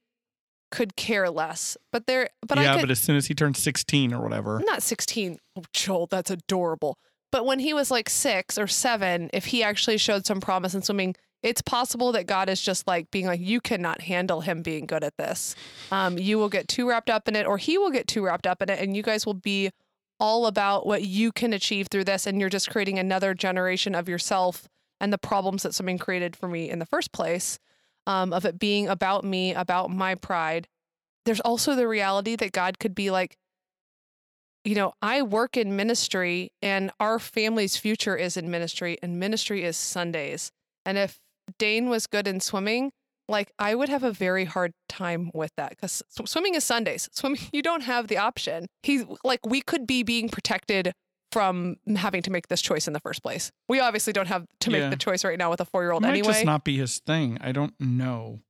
could 0.72 0.96
care 0.96 1.30
less. 1.30 1.78
But 1.92 2.08
there 2.08 2.30
but 2.48 2.58
yeah, 2.58 2.74
I 2.74 2.76
could 2.78 2.82
but 2.84 2.92
as 2.92 3.00
soon 3.00 3.16
as 3.16 3.28
he 3.28 3.36
turns 3.36 3.60
16 3.60 4.14
or 4.14 4.22
whatever, 4.22 4.62
not 4.66 4.82
16. 4.82 5.38
Oh, 5.56 5.64
Joel, 5.74 6.08
that's 6.08 6.32
adorable. 6.32 6.98
But 7.32 7.46
when 7.46 7.60
he 7.60 7.74
was 7.74 7.90
like 7.90 8.10
six 8.10 8.58
or 8.58 8.68
seven, 8.68 9.30
if 9.34 9.46
he 9.46 9.64
actually 9.64 9.98
showed 9.98 10.26
some 10.26 10.40
promise 10.40 10.74
in 10.74 10.82
swimming, 10.82 11.16
it's 11.44 11.62
possible 11.62 12.14
that 12.14 12.26
God 12.26 12.50
is 12.50 12.62
just 12.62 12.88
like 12.88 13.12
being 13.12 13.28
like, 13.28 13.42
you 13.42 13.60
cannot 13.60 14.02
handle 14.02 14.42
him 14.42 14.62
being 14.62 14.86
good 14.86 15.04
at 15.04 15.18
this. 15.18 15.56
Um, 15.92 16.18
you 16.18 16.38
will 16.38 16.50
get 16.50 16.70
too 16.70 16.88
wrapped 16.88 17.10
up 17.10 17.28
in 17.28 17.36
it, 17.36 17.46
or 17.46 17.58
he 17.58 17.78
will 17.78 17.92
get 17.92 18.08
too 18.08 18.26
wrapped 18.26 18.48
up 18.48 18.62
in 18.62 18.70
it, 18.70 18.80
and 18.80 18.96
you 18.96 19.04
guys 19.04 19.26
will 19.26 19.34
be 19.34 19.70
all 20.20 20.46
about 20.48 20.88
what 20.88 21.04
you 21.04 21.34
can 21.34 21.52
achieve 21.52 21.88
through 21.92 22.06
this. 22.06 22.26
And 22.26 22.40
you're 22.40 22.50
just 22.50 22.70
creating 22.70 22.98
another 22.98 23.34
generation 23.34 23.94
of 23.94 24.08
yourself 24.08 24.70
and 25.02 25.12
the 25.12 25.18
problems 25.18 25.64
that 25.64 25.76
swimming 25.76 25.98
created 25.98 26.36
for 26.36 26.48
me 26.48 26.70
in 26.70 26.80
the 26.80 26.86
first 26.86 27.12
place, 27.12 27.60
um, 28.08 28.32
of 28.32 28.46
it 28.46 28.58
being 28.58 28.88
about 28.88 29.26
me, 29.26 29.54
about 29.54 29.90
my 29.90 30.16
pride. 30.16 30.68
There's 31.26 31.42
also 31.42 31.76
the 31.76 31.88
reality 31.88 32.38
that 32.38 32.54
God 32.54 32.80
could 32.80 32.96
be 32.96 33.12
like, 33.12 33.38
you 34.64 34.76
know, 34.76 34.94
I 35.02 35.22
work 35.22 35.58
in 35.58 35.76
ministry 35.76 36.54
and 36.62 36.90
our 37.02 37.20
family's 37.20 37.76
future 37.76 38.16
is 38.16 38.38
in 38.38 38.50
ministry 38.50 38.98
and 39.04 39.20
ministry 39.20 39.66
is 39.66 39.76
Sundays. 39.76 40.54
And 40.86 40.98
if 40.98 41.20
Dane 41.58 41.90
was 41.90 42.08
good 42.08 42.28
in 42.28 42.40
swimming, 42.40 42.92
like 43.28 43.52
I 43.60 43.76
would 43.76 43.90
have 43.90 44.04
a 44.04 44.12
very 44.12 44.46
hard 44.46 44.74
time 44.90 45.32
with 45.34 45.52
that 45.58 45.70
because 45.72 46.02
swimming 46.26 46.56
is 46.56 46.64
Sundays. 46.64 47.10
Swimming, 47.14 47.40
you 47.52 47.62
don't 47.62 47.84
have 47.84 48.08
the 48.08 48.18
option. 48.18 48.68
He's 48.84 49.04
like, 49.24 49.46
we 49.46 49.62
could 49.62 49.88
be 49.88 50.04
being 50.04 50.30
protected 50.30 50.92
from 51.32 51.78
having 51.96 52.22
to 52.22 52.30
make 52.30 52.48
this 52.48 52.62
choice 52.62 52.86
in 52.88 52.94
the 52.94 53.00
first 53.00 53.24
place. 53.24 53.52
We 53.68 53.80
obviously 53.80 54.14
don't 54.14 54.28
have 54.28 54.46
to 54.60 54.70
make 54.70 54.82
Yeah. 54.82 54.90
the 54.90 54.96
choice 54.98 55.24
right 55.24 55.38
now 55.38 55.50
with 55.50 55.62
a 55.62 55.66
four 55.66 55.82
year 55.84 55.92
it 55.92 55.94
old 55.96 56.04
might 56.04 56.10
anyway. 56.10 56.28
just 56.34 56.46
not 56.46 56.64
be 56.64 56.78
his 56.78 57.00
thing. 57.00 57.38
I 57.42 57.52
don't 57.52 57.74
know. 57.80 58.42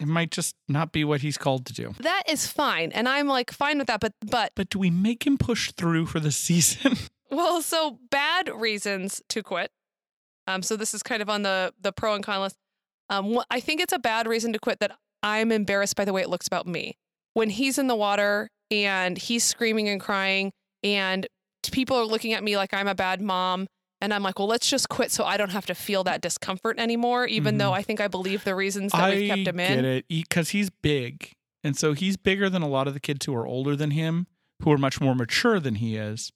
It 0.00 0.06
might 0.06 0.30
just 0.30 0.54
not 0.68 0.90
be 0.92 1.04
what 1.04 1.20
he's 1.20 1.36
called 1.36 1.66
to 1.66 1.72
do. 1.74 1.94
that 2.00 2.22
is 2.28 2.46
fine. 2.46 2.92
And 2.92 3.08
I'm 3.08 3.26
like 3.28 3.50
fine 3.52 3.78
with 3.78 3.88
that. 3.88 4.00
But, 4.00 4.12
but 4.24 4.52
But 4.56 4.70
do 4.70 4.78
we 4.78 4.90
make 4.90 5.26
him 5.26 5.36
push 5.36 5.70
through 5.72 6.06
for 6.06 6.18
the 6.18 6.32
season? 6.46 6.96
Well, 7.30 7.62
so 7.62 7.98
bad 8.10 8.48
reasons 8.54 9.22
to 9.28 9.42
quit. 9.42 9.70
Um, 10.46 10.62
so 10.62 10.76
this 10.76 10.94
is 10.94 11.02
kind 11.02 11.22
of 11.22 11.30
on 11.30 11.42
the 11.42 11.72
the 11.80 11.92
pro 11.92 12.14
and 12.14 12.24
con 12.24 12.40
list. 12.40 12.56
Um, 13.10 13.40
I 13.50 13.60
think 13.60 13.80
it's 13.80 13.92
a 13.92 13.98
bad 13.98 14.26
reason 14.26 14.52
to 14.52 14.58
quit 14.58 14.80
that 14.80 14.92
I'm 15.22 15.52
embarrassed 15.52 15.96
by 15.96 16.04
the 16.04 16.12
way 16.12 16.22
it 16.22 16.28
looks 16.28 16.46
about 16.46 16.66
me 16.66 16.96
when 17.34 17.50
he's 17.50 17.78
in 17.78 17.86
the 17.86 17.96
water 17.96 18.48
and 18.70 19.18
he's 19.18 19.44
screaming 19.44 19.88
and 19.88 20.00
crying 20.00 20.50
and 20.82 21.26
people 21.70 21.96
are 21.96 22.04
looking 22.04 22.32
at 22.32 22.42
me 22.42 22.56
like 22.56 22.74
I'm 22.74 22.88
a 22.88 22.94
bad 22.94 23.20
mom. 23.20 23.66
And 24.00 24.12
I'm 24.12 24.24
like, 24.24 24.40
well, 24.40 24.48
let's 24.48 24.68
just 24.68 24.88
quit 24.88 25.12
so 25.12 25.24
I 25.24 25.36
don't 25.36 25.52
have 25.52 25.66
to 25.66 25.76
feel 25.76 26.02
that 26.04 26.20
discomfort 26.20 26.80
anymore, 26.80 27.24
even 27.26 27.58
though 27.58 27.72
I 27.72 27.82
think 27.82 28.00
I 28.00 28.08
believe 28.08 28.42
the 28.42 28.56
reasons 28.56 28.90
that 28.90 29.00
I 29.00 29.14
we've 29.14 29.28
kept 29.28 29.46
him 29.46 29.56
get 29.58 29.78
in. 29.78 29.84
it 29.84 30.08
because 30.08 30.48
he's 30.48 30.70
big, 30.70 31.30
and 31.62 31.76
so 31.76 31.92
he's 31.92 32.16
bigger 32.16 32.50
than 32.50 32.62
a 32.62 32.68
lot 32.68 32.88
of 32.88 32.94
the 32.94 33.00
kids 33.00 33.26
who 33.26 33.34
are 33.36 33.46
older 33.46 33.76
than 33.76 33.92
him, 33.92 34.26
who 34.64 34.72
are 34.72 34.78
much 34.78 35.00
more 35.00 35.14
mature 35.14 35.60
than 35.60 35.76
he 35.76 35.94
is. 35.96 36.32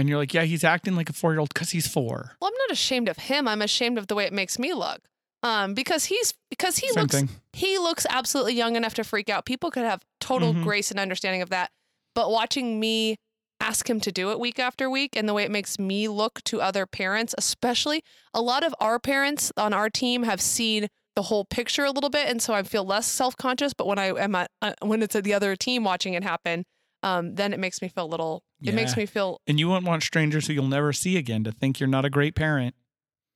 And 0.00 0.08
you're 0.08 0.18
like, 0.18 0.32
yeah, 0.34 0.44
he's 0.44 0.64
acting 0.64 0.96
like 0.96 1.10
a 1.10 1.12
four 1.12 1.32
year 1.32 1.40
old 1.40 1.50
because 1.52 1.70
he's 1.70 1.86
four. 1.86 2.32
Well, 2.40 2.48
I'm 2.50 2.56
not 2.58 2.70
ashamed 2.72 3.08
of 3.08 3.18
him. 3.18 3.46
I'm 3.46 3.62
ashamed 3.62 3.98
of 3.98 4.06
the 4.06 4.14
way 4.14 4.24
it 4.24 4.32
makes 4.32 4.58
me 4.58 4.72
look. 4.72 5.00
Um, 5.42 5.74
because 5.74 6.06
he's 6.06 6.34
because 6.50 6.78
he 6.78 6.88
Same 6.88 7.02
looks 7.02 7.14
thing. 7.14 7.28
he 7.52 7.78
looks 7.78 8.06
absolutely 8.10 8.54
young 8.54 8.76
enough 8.76 8.94
to 8.94 9.04
freak 9.04 9.28
out. 9.28 9.44
People 9.46 9.70
could 9.70 9.84
have 9.84 10.02
total 10.20 10.52
Mhm. 10.54 10.62
grace 10.64 10.90
and 10.90 10.98
understanding 11.00 11.40
of 11.42 11.50
that. 11.50 11.70
But 12.14 12.30
watching 12.30 12.78
me 12.80 13.16
ask 13.60 13.88
him 13.88 14.00
to 14.00 14.10
do 14.12 14.30
it 14.30 14.40
week 14.40 14.58
after 14.58 14.88
week 14.90 15.16
and 15.16 15.28
the 15.28 15.34
way 15.34 15.44
it 15.44 15.50
makes 15.50 15.78
me 15.78 16.08
look 16.08 16.42
to 16.44 16.60
other 16.62 16.86
parents, 16.86 17.34
especially 17.38 18.02
a 18.34 18.40
lot 18.40 18.64
of 18.64 18.74
our 18.80 18.98
parents 18.98 19.52
on 19.56 19.72
our 19.74 19.88
team 19.90 20.22
have 20.24 20.40
seen 20.40 20.88
the 21.16 21.22
whole 21.22 21.44
picture 21.44 21.84
a 21.84 21.90
little 21.90 22.08
bit 22.10 22.26
and 22.28 22.40
so 22.40 22.54
I 22.54 22.62
feel 22.62 22.84
less 22.84 23.06
self-conscious, 23.06 23.74
but 23.74 23.86
when 23.86 23.98
I 23.98 24.06
am 24.06 24.34
at, 24.34 24.50
uh, 24.62 24.72
when 24.82 25.02
it's 25.02 25.14
at 25.14 25.24
the 25.24 25.34
other 25.34 25.56
team 25.56 25.84
watching 25.84 26.14
it 26.14 26.22
happen, 26.22 26.64
um, 27.02 27.34
then 27.34 27.52
it 27.52 27.58
makes 27.60 27.82
me 27.82 27.88
feel 27.88 28.04
a 28.04 28.06
little 28.06 28.42
it 28.62 28.74
makes 28.74 28.96
me 28.96 29.06
feel 29.06 29.40
And 29.46 29.58
you 29.58 29.68
wouldn't 29.68 29.86
want 29.86 30.02
strangers 30.02 30.46
who 30.46 30.52
you'll 30.52 30.68
never 30.68 30.92
see 30.92 31.16
again 31.16 31.44
to 31.44 31.52
think 31.52 31.80
you're 31.80 31.88
not 31.88 32.04
a 32.04 32.10
great 32.10 32.34
parent. 32.34 32.74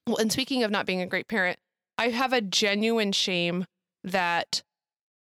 Well, 0.06 0.18
and 0.18 0.30
speaking 0.30 0.62
of 0.62 0.70
not 0.70 0.86
being 0.86 1.00
a 1.00 1.06
great 1.06 1.28
parent, 1.28 1.58
I 1.96 2.08
have 2.08 2.32
a 2.32 2.40
genuine 2.40 3.12
shame 3.12 3.64
that 4.02 4.62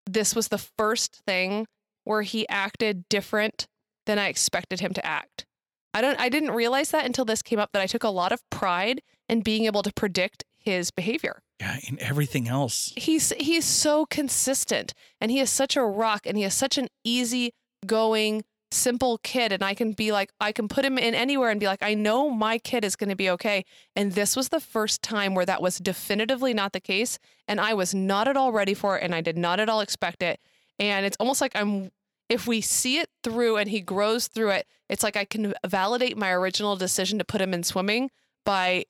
this 0.06 0.34
was 0.34 0.48
the 0.48 0.58
first 0.58 1.20
thing 1.26 1.66
where 2.04 2.22
he 2.22 2.48
acted 2.48 3.08
different 3.08 3.66
than 4.06 4.18
I 4.18 4.28
expected 4.28 4.80
him 4.80 4.92
to 4.94 5.04
act. 5.06 5.46
I 5.92 6.00
don't 6.00 6.18
I 6.20 6.28
didn't 6.28 6.52
realize 6.52 6.90
that 6.90 7.04
until 7.04 7.24
this 7.24 7.42
came 7.42 7.58
up 7.58 7.70
that 7.72 7.82
I 7.82 7.86
took 7.86 8.04
a 8.04 8.08
lot 8.08 8.32
of 8.32 8.40
pride 8.50 9.02
in 9.28 9.40
being 9.40 9.66
able 9.66 9.82
to 9.82 9.92
predict 9.92 10.44
his 10.56 10.90
behavior. 10.90 11.42
Yeah, 11.60 11.78
and 11.88 11.98
everything 11.98 12.48
else. 12.48 12.92
He's 12.96 13.32
he's 13.38 13.64
so 13.64 14.06
consistent 14.06 14.94
and 15.20 15.30
he 15.30 15.40
is 15.40 15.50
such 15.50 15.76
a 15.76 15.82
rock 15.82 16.22
and 16.24 16.36
he 16.36 16.44
is 16.44 16.54
such 16.54 16.78
an 16.78 16.88
easy 17.04 17.52
going 17.86 18.44
simple 18.72 19.18
kid 19.18 19.52
and 19.52 19.64
I 19.64 19.74
can 19.74 19.92
be 19.92 20.12
like 20.12 20.30
I 20.40 20.52
can 20.52 20.68
put 20.68 20.84
him 20.84 20.96
in 20.96 21.14
anywhere 21.14 21.50
and 21.50 21.58
be 21.58 21.66
like 21.66 21.82
I 21.82 21.94
know 21.94 22.30
my 22.30 22.58
kid 22.58 22.84
is 22.84 22.94
going 22.94 23.10
to 23.10 23.16
be 23.16 23.28
okay 23.30 23.64
and 23.96 24.12
this 24.12 24.36
was 24.36 24.50
the 24.50 24.60
first 24.60 25.02
time 25.02 25.34
where 25.34 25.46
that 25.46 25.60
was 25.60 25.78
definitively 25.78 26.54
not 26.54 26.72
the 26.72 26.80
case 26.80 27.18
and 27.48 27.60
I 27.60 27.74
was 27.74 27.94
not 27.94 28.28
at 28.28 28.36
all 28.36 28.52
ready 28.52 28.74
for 28.74 28.96
it 28.96 29.02
and 29.02 29.14
I 29.14 29.22
did 29.22 29.36
not 29.36 29.58
at 29.58 29.68
all 29.68 29.80
expect 29.80 30.22
it 30.22 30.38
and 30.78 31.04
it's 31.04 31.16
almost 31.18 31.40
like 31.40 31.52
I'm 31.56 31.90
if 32.28 32.46
we 32.46 32.60
see 32.60 32.98
it 32.98 33.10
through 33.24 33.56
and 33.56 33.68
he 33.68 33.80
grows 33.80 34.28
through 34.28 34.50
it 34.50 34.66
it's 34.88 35.02
like 35.02 35.16
I 35.16 35.24
can 35.24 35.52
validate 35.66 36.16
my 36.16 36.30
original 36.30 36.76
decision 36.76 37.18
to 37.18 37.24
put 37.24 37.40
him 37.40 37.52
in 37.52 37.64
swimming 37.64 38.10
by 38.46 38.84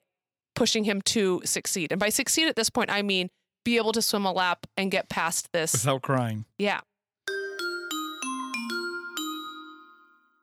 pushing 0.54 0.84
him 0.84 1.00
to 1.02 1.40
succeed 1.44 1.90
and 1.90 1.98
by 1.98 2.10
succeed 2.10 2.48
at 2.48 2.56
this 2.56 2.68
point 2.68 2.90
I 2.90 3.00
mean 3.00 3.30
be 3.64 3.76
able 3.78 3.92
to 3.92 4.02
swim 4.02 4.26
a 4.26 4.32
lap 4.32 4.66
and 4.76 4.90
get 4.90 5.08
past 5.08 5.52
this 5.52 5.72
Without 5.72 6.02
crying. 6.02 6.44
yeah. 6.58 6.80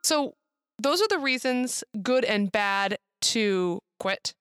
So 0.08 0.36
those 0.80 1.02
are 1.02 1.08
the 1.10 1.20
reasons, 1.20 1.84
good 2.02 2.24
and 2.24 2.50
bad, 2.50 2.98
to 3.24 3.82
quit. 4.00 4.34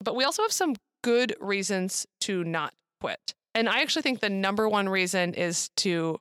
But 0.00 0.14
we 0.14 0.22
also 0.22 0.42
have 0.42 0.52
some 0.52 0.76
good 1.02 1.34
reasons 1.40 2.06
to 2.20 2.44
not 2.44 2.72
quit. 3.00 3.34
And 3.52 3.68
I 3.68 3.80
actually 3.80 4.02
think 4.02 4.20
the 4.20 4.30
number 4.30 4.68
one 4.68 4.88
reason 4.88 5.34
is 5.34 5.70
to, 5.78 6.18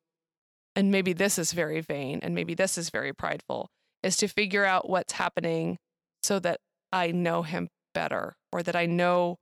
and 0.75 0.89
maybe 0.89 1.13
this 1.13 1.37
is 1.37 1.51
very 1.51 1.81
vain 1.81 2.21
and 2.23 2.33
maybe 2.33 2.55
this 2.55 2.75
is 2.75 2.89
very 2.89 3.13
prideful, 3.13 3.69
is 4.01 4.17
to 4.17 4.27
figure 4.27 4.65
out 4.65 4.89
what's 4.89 5.13
happening 5.13 5.77
so 6.23 6.39
that 6.39 6.59
I 6.91 7.11
know 7.11 7.43
him 7.43 7.67
better 7.93 8.33
or 8.51 8.63
that 8.63 8.75
I 8.75 8.87
know 8.87 9.37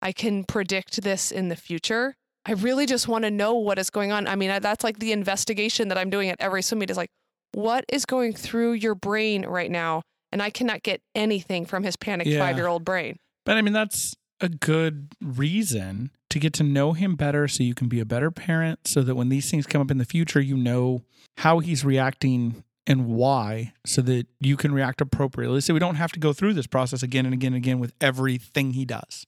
I 0.00 0.12
can 0.12 0.42
predict 0.42 1.02
this 1.02 1.30
in 1.30 1.50
the 1.50 1.56
future. 1.56 2.14
I 2.46 2.52
really 2.52 2.86
just 2.86 3.08
want 3.08 3.24
to 3.24 3.30
know 3.30 3.56
what 3.56 3.78
is 3.78 3.90
going 3.90 4.10
on. 4.10 4.26
I 4.26 4.36
mean, 4.36 4.48
that's 4.62 4.84
like 4.84 5.00
the 5.00 5.12
investigation 5.12 5.88
that 5.88 5.98
I'm 5.98 6.08
doing 6.08 6.30
at 6.30 6.40
every 6.40 6.62
swim 6.62 6.78
meet 6.78 6.88
is 6.88 6.96
like, 6.96 7.10
what 7.54 7.84
is 7.88 8.04
going 8.04 8.32
through 8.34 8.72
your 8.72 8.94
brain 8.94 9.46
right 9.46 9.70
now? 9.70 10.02
And 10.32 10.42
I 10.42 10.50
cannot 10.50 10.82
get 10.82 11.00
anything 11.14 11.64
from 11.64 11.84
his 11.84 11.96
panicked 11.96 12.28
Yeah. 12.30 12.40
five 12.40 12.56
year 12.56 12.66
old 12.66 12.84
brain. 12.84 13.16
But 13.44 13.56
I 13.56 13.62
mean, 13.62 13.72
that's 13.72 14.14
a 14.40 14.48
good 14.48 15.08
reason 15.22 16.10
to 16.30 16.38
get 16.40 16.52
to 16.54 16.64
know 16.64 16.92
him 16.92 17.14
better 17.14 17.46
so 17.46 17.62
you 17.62 17.74
can 17.74 17.88
be 17.88 18.00
a 18.00 18.04
better 18.04 18.30
parent 18.30 18.80
so 18.86 19.02
that 19.02 19.14
when 19.14 19.28
these 19.28 19.50
things 19.50 19.66
come 19.66 19.80
up 19.80 19.90
in 19.90 19.98
the 19.98 20.04
future, 20.04 20.40
you 20.40 20.56
know 20.56 21.02
how 21.38 21.60
he's 21.60 21.84
reacting 21.84 22.64
and 22.86 23.06
why 23.06 23.72
so 23.86 24.02
that 24.02 24.26
you 24.40 24.56
can 24.56 24.74
react 24.74 25.00
appropriately. 25.00 25.60
So 25.60 25.72
we 25.72 25.80
don't 25.80 25.94
have 25.94 26.12
to 26.12 26.20
go 26.20 26.32
through 26.32 26.54
this 26.54 26.66
process 26.66 27.02
again 27.02 27.24
and 27.24 27.32
again 27.32 27.54
and 27.54 27.56
again 27.64 27.78
with 27.78 27.92
everything 28.00 28.72
he 28.72 28.84
does. 28.84 29.24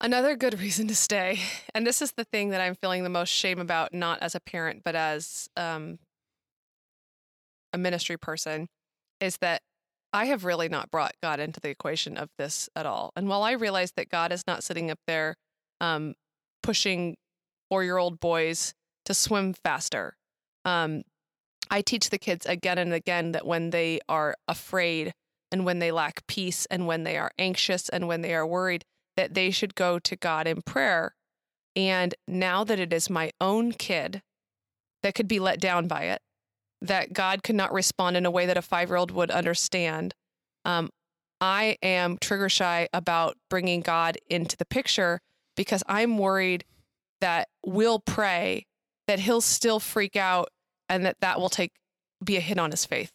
Another 0.00 0.36
good 0.36 0.58
reason 0.60 0.88
to 0.88 0.94
stay, 0.94 1.38
and 1.74 1.86
this 1.86 2.02
is 2.02 2.12
the 2.12 2.24
thing 2.24 2.50
that 2.50 2.60
I'm 2.60 2.74
feeling 2.74 3.04
the 3.04 3.10
most 3.10 3.30
shame 3.30 3.58
about, 3.58 3.94
not 3.94 4.18
as 4.22 4.34
a 4.34 4.40
parent, 4.40 4.82
but 4.84 4.94
as 4.96 5.48
um, 5.56 5.98
a 7.74 7.78
ministry 7.78 8.16
person, 8.16 8.68
is 9.20 9.38
that 9.38 9.60
I 10.12 10.26
have 10.26 10.44
really 10.44 10.68
not 10.68 10.92
brought 10.92 11.16
God 11.20 11.40
into 11.40 11.58
the 11.58 11.70
equation 11.70 12.16
of 12.16 12.30
this 12.38 12.68
at 12.76 12.86
all. 12.86 13.12
And 13.16 13.28
while 13.28 13.42
I 13.42 13.52
realize 13.52 13.92
that 13.96 14.08
God 14.08 14.32
is 14.32 14.46
not 14.46 14.62
sitting 14.62 14.90
up 14.90 15.00
there 15.08 15.34
um, 15.80 16.14
pushing 16.62 17.16
four 17.68 17.82
year 17.82 17.98
old 17.98 18.20
boys 18.20 18.74
to 19.06 19.12
swim 19.12 19.52
faster, 19.52 20.16
um, 20.64 21.02
I 21.70 21.80
teach 21.82 22.10
the 22.10 22.18
kids 22.18 22.46
again 22.46 22.78
and 22.78 22.92
again 22.92 23.32
that 23.32 23.46
when 23.46 23.70
they 23.70 24.00
are 24.08 24.36
afraid 24.46 25.12
and 25.50 25.64
when 25.64 25.80
they 25.80 25.90
lack 25.90 26.26
peace 26.28 26.66
and 26.70 26.86
when 26.86 27.02
they 27.04 27.16
are 27.16 27.32
anxious 27.38 27.88
and 27.88 28.06
when 28.06 28.22
they 28.22 28.34
are 28.34 28.46
worried, 28.46 28.84
that 29.16 29.34
they 29.34 29.50
should 29.50 29.74
go 29.74 29.98
to 29.98 30.16
God 30.16 30.46
in 30.46 30.62
prayer. 30.62 31.14
And 31.74 32.14
now 32.28 32.62
that 32.62 32.78
it 32.78 32.92
is 32.92 33.10
my 33.10 33.32
own 33.40 33.72
kid 33.72 34.22
that 35.02 35.14
could 35.14 35.28
be 35.28 35.40
let 35.40 35.60
down 35.60 35.88
by 35.88 36.04
it, 36.04 36.22
that 36.84 37.12
God 37.12 37.42
could 37.42 37.54
not 37.54 37.72
respond 37.72 38.16
in 38.16 38.26
a 38.26 38.30
way 38.30 38.46
that 38.46 38.56
a 38.56 38.62
five 38.62 38.88
year 38.88 38.96
old 38.96 39.10
would 39.10 39.30
understand, 39.30 40.14
um, 40.64 40.90
I 41.40 41.76
am 41.82 42.18
trigger 42.18 42.48
shy 42.48 42.88
about 42.92 43.36
bringing 43.50 43.80
God 43.80 44.16
into 44.28 44.56
the 44.56 44.64
picture 44.64 45.20
because 45.56 45.82
I'm 45.88 46.18
worried 46.18 46.64
that 47.20 47.48
we'll 47.64 48.00
pray 48.00 48.66
that 49.06 49.20
he'll 49.20 49.40
still 49.40 49.80
freak 49.80 50.16
out 50.16 50.48
and 50.88 51.04
that 51.04 51.16
that 51.20 51.40
will 51.40 51.48
take 51.48 51.72
be 52.22 52.36
a 52.36 52.40
hit 52.40 52.58
on 52.58 52.70
his 52.70 52.84
faith. 52.84 53.12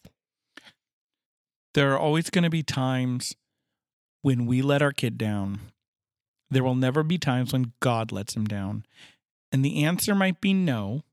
There 1.74 1.94
are 1.94 2.00
always 2.00 2.30
going 2.30 2.44
to 2.44 2.50
be 2.50 2.64
times 2.64 3.36
when 4.22 4.46
we 4.46 4.62
let 4.62 4.82
our 4.82 4.92
kid 4.92 5.18
down 5.18 5.60
there 6.52 6.64
will 6.64 6.76
never 6.76 7.04
be 7.04 7.18
times 7.18 7.54
when 7.54 7.74
God 7.80 8.12
lets 8.12 8.36
him 8.36 8.46
down. 8.46 8.86
And 9.52 9.64
the 9.64 9.84
answer 9.84 10.16
might 10.16 10.42
be 10.42 10.54
no. 10.54 11.04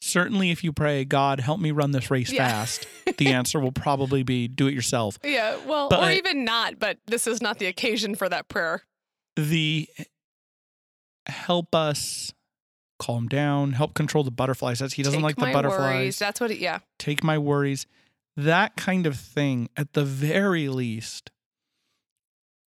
Certainly, 0.00 0.50
if 0.50 0.62
you 0.62 0.72
pray, 0.72 1.04
God, 1.04 1.40
help 1.40 1.58
me 1.58 1.70
run 1.70 1.90
this 1.90 2.10
race 2.10 2.30
yeah. 2.30 2.48
fast, 2.48 2.86
the 3.16 3.28
answer 3.32 3.58
will 3.58 3.72
probably 3.72 4.22
be 4.22 4.46
do 4.46 4.66
it 4.66 4.74
yourself. 4.74 5.18
Yeah, 5.24 5.56
well, 5.66 5.88
but 5.88 6.00
or 6.00 6.12
even 6.12 6.44
not, 6.44 6.78
but 6.78 6.98
this 7.06 7.26
is 7.26 7.40
not 7.40 7.58
the 7.58 7.66
occasion 7.66 8.14
for 8.14 8.28
that 8.28 8.48
prayer. 8.48 8.82
The 9.36 9.88
help 11.26 11.74
us 11.74 12.32
calm 12.98 13.28
down, 13.28 13.72
help 13.72 13.94
control 13.94 14.24
the 14.24 14.30
butterflies. 14.30 14.78
That's, 14.78 14.94
he 14.94 15.02
doesn't 15.02 15.20
Take 15.20 15.24
like 15.24 15.36
the 15.36 15.52
butterflies. 15.52 15.80
Worries. 15.80 16.18
That's 16.18 16.40
what, 16.40 16.50
it, 16.50 16.58
yeah. 16.58 16.80
Take 16.98 17.22
my 17.22 17.38
worries. 17.38 17.86
That 18.36 18.76
kind 18.76 19.06
of 19.06 19.16
thing, 19.16 19.68
at 19.76 19.94
the 19.94 20.04
very 20.04 20.68
least, 20.68 21.30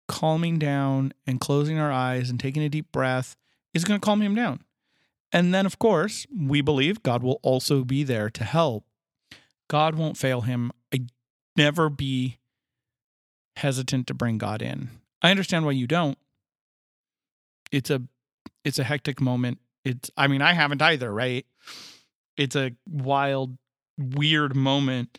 calming 0.09 0.59
down 0.59 1.13
and 1.27 1.41
closing 1.41 1.79
our 1.79 1.91
eyes 1.91 2.31
and 2.31 2.39
taking 2.39 2.63
a 2.63 2.69
deep 2.69 2.93
breath 2.93 3.37
is 3.75 3.85
going 3.85 3.99
to 3.99 4.05
calm 4.05 4.21
him 4.21 4.35
down. 4.35 4.61
And 5.37 5.53
then, 5.53 5.67
of 5.67 5.79
course, 5.79 6.27
we 6.35 6.63
believe 6.63 7.03
God 7.03 7.23
will 7.23 7.41
also 7.43 7.85
be 7.85 8.05
there 8.05 8.31
to 8.31 8.43
help. 8.43 8.87
God 9.69 9.95
won't 9.95 10.17
fail 10.17 10.41
him. 10.41 10.73
I 10.95 11.01
never 11.59 11.91
be 11.91 12.39
hesitant 13.57 14.07
to 14.07 14.15
bring 14.15 14.39
God 14.39 14.63
in. 14.63 14.89
I 15.21 15.31
understand 15.31 15.67
why 15.67 15.73
you 15.73 15.87
don't. 15.87 16.17
It's 17.71 17.91
a 17.91 18.01
it's 18.65 18.79
a 18.79 18.85
hectic 18.85 19.21
moment. 19.21 19.59
It's 19.85 20.11
I 20.17 20.27
mean, 20.27 20.41
I 20.41 20.55
haven't 20.55 20.81
either, 20.81 21.13
right? 21.13 21.45
It's 22.39 22.57
a 22.57 22.73
wild, 22.89 23.59
weird 23.99 24.57
moment. 24.57 25.19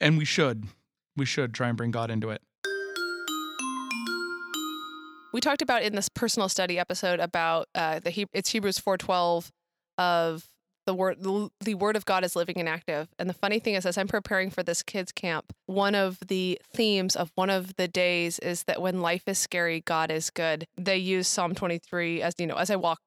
And 0.00 0.16
we 0.16 0.24
should. 0.24 0.68
We 1.16 1.24
should 1.24 1.54
try 1.54 1.66
and 1.66 1.76
bring 1.76 1.90
God 1.90 2.08
into 2.08 2.30
it 2.30 2.40
we 5.34 5.40
talked 5.40 5.62
about 5.62 5.82
in 5.82 5.96
this 5.96 6.08
personal 6.08 6.48
study 6.48 6.78
episode 6.78 7.18
about 7.18 7.68
uh, 7.74 7.98
the 7.98 8.10
he- 8.10 8.28
it's 8.32 8.50
Hebrews 8.50 8.78
four 8.78 8.96
twelve 8.96 9.50
of 9.98 10.46
the 10.86 10.94
word 10.94 11.18
the 11.60 11.74
word 11.74 11.96
of 11.96 12.04
God 12.04 12.24
is 12.24 12.36
living 12.36 12.58
and 12.58 12.68
active. 12.68 13.08
And 13.18 13.28
the 13.28 13.34
funny 13.34 13.58
thing 13.58 13.74
is, 13.74 13.84
as 13.84 13.98
I'm 13.98 14.06
preparing 14.06 14.50
for 14.50 14.62
this 14.62 14.82
kids 14.84 15.10
camp, 15.10 15.52
one 15.66 15.96
of 15.96 16.18
the 16.28 16.60
themes 16.72 17.16
of 17.16 17.32
one 17.34 17.50
of 17.50 17.74
the 17.74 17.88
days 17.88 18.38
is 18.38 18.62
that 18.64 18.80
when 18.80 19.00
life 19.00 19.24
is 19.26 19.38
scary, 19.38 19.80
God 19.80 20.12
is 20.12 20.30
good. 20.30 20.66
They 20.78 20.98
use 20.98 21.26
Psalm 21.26 21.54
23 21.54 22.22
as 22.22 22.34
you 22.38 22.46
know, 22.46 22.54
as 22.54 22.70
I 22.70 22.76
walk 22.76 23.00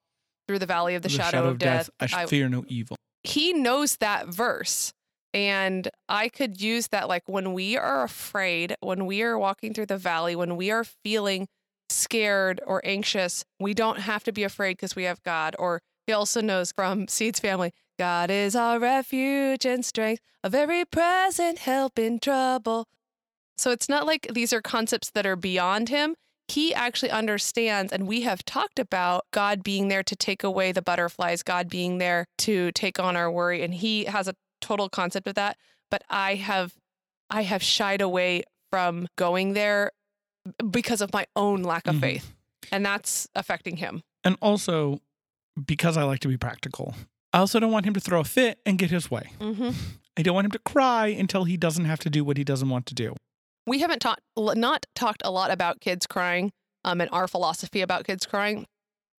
through 0.49 0.59
the 0.59 0.65
valley 0.65 0.95
of 0.95 1.03
the, 1.03 1.09
the 1.09 1.15
shadow, 1.15 1.37
shadow, 1.37 1.49
of 1.49 1.59
death, 1.59 1.89
death 1.99 2.13
I, 2.13 2.23
I 2.23 2.25
fear 2.25 2.49
no 2.49 2.65
evil. 2.67 2.97
He 3.23 3.53
knows 3.53 3.97
that 3.97 4.27
verse. 4.27 4.91
And 5.33 5.89
I 6.09 6.29
could 6.29 6.61
use 6.61 6.87
that 6.87 7.07
like 7.07 7.23
when 7.27 7.53
we 7.53 7.77
are 7.77 8.03
afraid, 8.03 8.75
when 8.81 9.05
we 9.05 9.21
are 9.21 9.37
walking 9.37 9.73
through 9.73 9.85
the 9.85 9.97
valley, 9.97 10.35
when 10.35 10.57
we 10.57 10.71
are 10.71 10.83
feeling 10.83 11.47
scared 11.89 12.61
or 12.65 12.81
anxious, 12.83 13.43
we 13.59 13.73
don't 13.73 13.99
have 13.99 14.23
to 14.25 14.31
be 14.31 14.43
afraid 14.43 14.77
because 14.77 14.95
we 14.95 15.03
have 15.03 15.23
God. 15.23 15.55
Or 15.59 15.81
he 16.05 16.13
also 16.13 16.41
knows 16.41 16.71
from 16.71 17.07
Seeds 17.07 17.39
Family, 17.39 17.73
God 17.97 18.29
is 18.29 18.55
our 18.55 18.79
refuge 18.79 19.65
and 19.65 19.83
strength, 19.83 20.21
a 20.43 20.49
very 20.49 20.85
present 20.85 21.59
help 21.59 21.97
in 21.97 22.19
trouble. 22.19 22.85
So 23.57 23.71
it's 23.71 23.89
not 23.89 24.05
like 24.05 24.27
these 24.31 24.53
are 24.53 24.61
concepts 24.61 25.09
that 25.11 25.25
are 25.25 25.35
beyond 25.35 25.89
him. 25.89 26.15
He 26.47 26.73
actually 26.73 27.11
understands, 27.11 27.91
and 27.91 28.07
we 28.07 28.21
have 28.21 28.45
talked 28.45 28.79
about 28.79 29.25
God 29.31 29.63
being 29.63 29.89
there 29.89 30.03
to 30.03 30.15
take 30.15 30.43
away 30.43 30.71
the 30.71 30.81
butterflies, 30.81 31.43
God 31.43 31.67
being 31.67 31.97
there 31.97 32.25
to 32.39 32.71
take 32.71 32.99
on 32.99 33.17
our 33.17 33.29
worry, 33.29 33.63
and 33.63 33.73
he 33.73 34.05
has 34.05 34.27
a 34.27 34.35
total 34.61 34.87
concept 34.87 35.27
of 35.27 35.35
that. 35.35 35.57
But 35.91 36.03
I 36.09 36.35
have, 36.35 36.75
I 37.29 37.43
have 37.43 37.61
shied 37.61 38.01
away 38.01 38.43
from 38.69 39.07
going 39.17 39.53
there 39.53 39.91
because 40.71 41.01
of 41.01 41.13
my 41.13 41.25
own 41.35 41.63
lack 41.63 41.87
of 41.87 41.95
mm-hmm. 41.95 42.01
faith. 42.01 42.33
And 42.71 42.85
that's 42.85 43.27
affecting 43.35 43.77
him. 43.77 44.03
And 44.23 44.37
also 44.41 44.99
because 45.65 45.97
I 45.97 46.03
like 46.03 46.19
to 46.21 46.27
be 46.27 46.37
practical. 46.37 46.95
I 47.33 47.39
also 47.39 47.59
don't 47.59 47.71
want 47.71 47.85
him 47.85 47.93
to 47.93 47.99
throw 47.99 48.19
a 48.19 48.23
fit 48.23 48.59
and 48.65 48.77
get 48.77 48.91
his 48.91 49.11
way. 49.11 49.31
Mm-hmm. 49.39 49.71
I 50.17 50.21
don't 50.21 50.33
want 50.33 50.45
him 50.45 50.51
to 50.51 50.59
cry 50.59 51.07
until 51.07 51.43
he 51.43 51.57
doesn't 51.57 51.85
have 51.85 51.99
to 51.99 52.09
do 52.09 52.23
what 52.23 52.37
he 52.37 52.43
doesn't 52.43 52.69
want 52.69 52.85
to 52.87 52.95
do. 52.95 53.15
We 53.65 53.79
haven't 53.79 53.99
talked 53.99 54.21
not 54.35 54.85
talked 54.95 55.21
a 55.25 55.31
lot 55.31 55.51
about 55.51 55.81
kids 55.81 56.07
crying 56.07 56.51
um, 56.83 57.01
and 57.01 57.09
our 57.11 57.27
philosophy 57.27 57.81
about 57.81 58.05
kids 58.05 58.25
crying. 58.25 58.65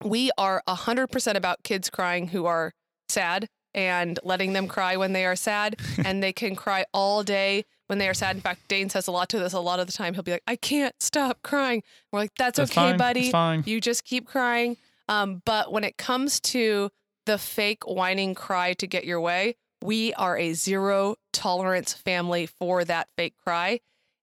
We 0.04 0.32
are 0.38 0.64
100% 0.68 1.36
about 1.36 1.64
kids 1.64 1.90
crying 1.90 2.30
who 2.30 2.46
are 2.46 2.74
sad 3.10 3.48
and 3.74 4.20
letting 4.24 4.54
them 4.54 4.68
cry 4.68 4.96
when 4.96 5.14
they 5.14 5.26
are 5.26 5.36
sad 5.36 5.76
and 6.06 6.24
they 6.24 6.34
can 6.34 6.56
cry 6.56 6.86
all 6.94 7.24
day 7.24 7.66
when 7.88 7.98
they 7.98 8.08
are 8.08 8.14
sad. 8.14 8.36
In 8.36 8.42
fact, 8.42 8.68
Dane 8.68 8.90
says 8.90 9.08
a 9.08 9.12
lot 9.12 9.30
to 9.30 9.40
this 9.40 9.54
a 9.54 9.60
lot 9.60 9.80
of 9.80 9.88
the 9.88 9.94
time. 9.94 10.14
He'll 10.14 10.24
be 10.24 10.32
like, 10.32 10.44
I 10.48 10.56
can't 10.56 10.96
stop 11.00 11.42
crying. 11.42 11.84
We're 12.12 12.20
like, 12.20 12.36
that's, 12.38 12.58
that's 12.58 12.72
okay, 12.72 12.92
fine. 12.92 12.98
buddy. 12.98 13.32
You 13.66 13.82
just 13.82 14.04
keep 14.06 14.28
crying. 14.28 14.78
Um, 15.10 15.42
but 15.46 15.72
when 15.72 15.84
it 15.84 15.98
comes 15.98 16.40
to 16.42 16.90
the 17.26 17.38
fake 17.38 17.84
whining 17.86 18.36
cry 18.36 18.74
to 18.74 18.88
get 18.88 19.06
your 19.06 19.22
way, 19.22 19.56
we 19.82 20.14
are 20.14 20.38
a 20.38 20.54
zero 20.54 21.16
tolerance 21.34 21.94
family 21.94 22.46
for 22.46 22.84
that 22.86 23.08
fake 23.16 23.36
cry. 23.44 23.80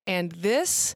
And 0.06 0.32
this 0.32 0.94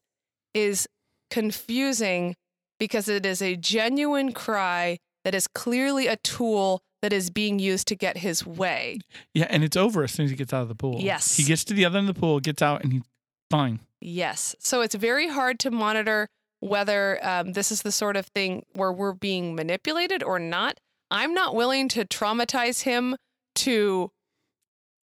is 0.53 0.87
confusing 1.29 2.35
because 2.79 3.07
it 3.07 3.25
is 3.25 3.41
a 3.41 3.55
genuine 3.55 4.31
cry 4.33 4.99
that 5.23 5.35
is 5.35 5.47
clearly 5.47 6.07
a 6.07 6.15
tool 6.17 6.81
that 7.01 7.13
is 7.13 7.29
being 7.29 7.59
used 7.59 7.87
to 7.87 7.95
get 7.95 8.17
his 8.17 8.45
way. 8.45 8.99
Yeah, 9.33 9.47
and 9.49 9.63
it's 9.63 9.77
over 9.77 10.03
as 10.03 10.11
soon 10.11 10.25
as 10.25 10.31
he 10.31 10.35
gets 10.35 10.53
out 10.53 10.63
of 10.63 10.67
the 10.67 10.75
pool. 10.75 10.97
Yes. 10.99 11.37
He 11.37 11.43
gets 11.43 11.63
to 11.65 11.73
the 11.73 11.85
other 11.85 11.99
end 11.99 12.09
of 12.09 12.15
the 12.15 12.19
pool, 12.19 12.39
gets 12.39 12.61
out, 12.61 12.83
and 12.83 12.93
he's 12.93 13.03
fine. 13.49 13.79
Yes. 14.01 14.55
So 14.59 14.81
it's 14.81 14.95
very 14.95 15.27
hard 15.27 15.59
to 15.59 15.71
monitor 15.71 16.27
whether 16.59 17.19
um, 17.25 17.53
this 17.53 17.71
is 17.71 17.81
the 17.83 17.91
sort 17.91 18.17
of 18.17 18.25
thing 18.27 18.65
where 18.73 18.91
we're 18.91 19.13
being 19.13 19.55
manipulated 19.55 20.23
or 20.23 20.39
not. 20.39 20.77
I'm 21.11 21.33
not 21.33 21.55
willing 21.55 21.87
to 21.89 22.05
traumatize 22.05 22.83
him 22.83 23.15
to 23.55 24.11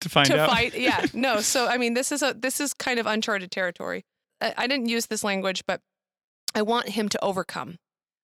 to 0.02 0.08
find 0.08 0.26
to 0.28 0.40
out. 0.40 0.50
fight. 0.50 0.78
Yeah, 0.78 1.04
no. 1.14 1.40
So 1.40 1.66
I 1.66 1.78
mean, 1.78 1.94
this 1.94 2.12
is 2.12 2.22
a 2.22 2.34
this 2.34 2.60
is 2.60 2.74
kind 2.74 2.98
of 2.98 3.06
uncharted 3.06 3.50
territory. 3.50 4.04
I, 4.40 4.54
I 4.56 4.66
didn't 4.66 4.88
use 4.88 5.06
this 5.06 5.24
language, 5.24 5.64
but 5.66 5.80
I 6.54 6.62
want 6.62 6.90
him 6.90 7.08
to 7.08 7.24
overcome. 7.24 7.76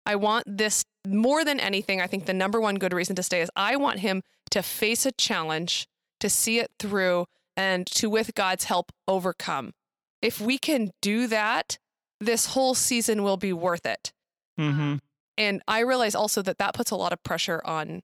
I 0.04 0.16
want 0.16 0.44
this 0.46 0.84
more 1.06 1.44
than 1.44 1.60
anything. 1.60 2.00
I 2.00 2.06
think 2.06 2.26
the 2.26 2.34
number 2.34 2.60
one 2.60 2.76
good 2.76 2.92
reason 2.92 3.16
to 3.16 3.22
stay 3.22 3.40
is 3.40 3.50
I 3.56 3.76
want 3.76 4.00
him 4.00 4.22
to 4.50 4.62
face 4.62 5.06
a 5.06 5.12
challenge, 5.12 5.86
to 6.20 6.28
see 6.28 6.58
it 6.58 6.70
through, 6.78 7.26
and 7.56 7.86
to, 7.88 8.08
with 8.08 8.34
God's 8.34 8.64
help, 8.64 8.92
overcome. 9.06 9.72
If 10.20 10.40
we 10.40 10.58
can 10.58 10.90
do 11.00 11.26
that, 11.26 11.78
this 12.20 12.46
whole 12.46 12.74
season 12.74 13.22
will 13.22 13.36
be 13.36 13.52
worth 13.52 13.86
it. 13.86 14.12
Mm-hmm. 14.58 14.96
And 15.38 15.62
I 15.66 15.80
realize 15.80 16.14
also 16.14 16.42
that 16.42 16.58
that 16.58 16.74
puts 16.74 16.90
a 16.90 16.96
lot 16.96 17.12
of 17.12 17.22
pressure 17.22 17.60
on 17.64 18.02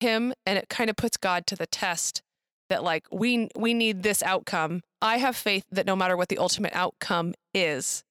him 0.00 0.34
and 0.44 0.58
it 0.58 0.68
kind 0.68 0.90
of 0.90 0.96
puts 0.96 1.16
God 1.16 1.46
to 1.46 1.56
the 1.56 1.66
test 1.66 2.22
that 2.68 2.82
like 2.82 3.06
we 3.12 3.48
we 3.56 3.74
need 3.74 4.02
this 4.02 4.22
outcome. 4.22 4.82
I 5.00 5.18
have 5.18 5.36
faith 5.36 5.64
that 5.70 5.86
no 5.86 5.94
matter 5.94 6.16
what 6.16 6.28
the 6.28 6.38
ultimate 6.38 6.74
outcome 6.74 7.34
is, 7.54 8.02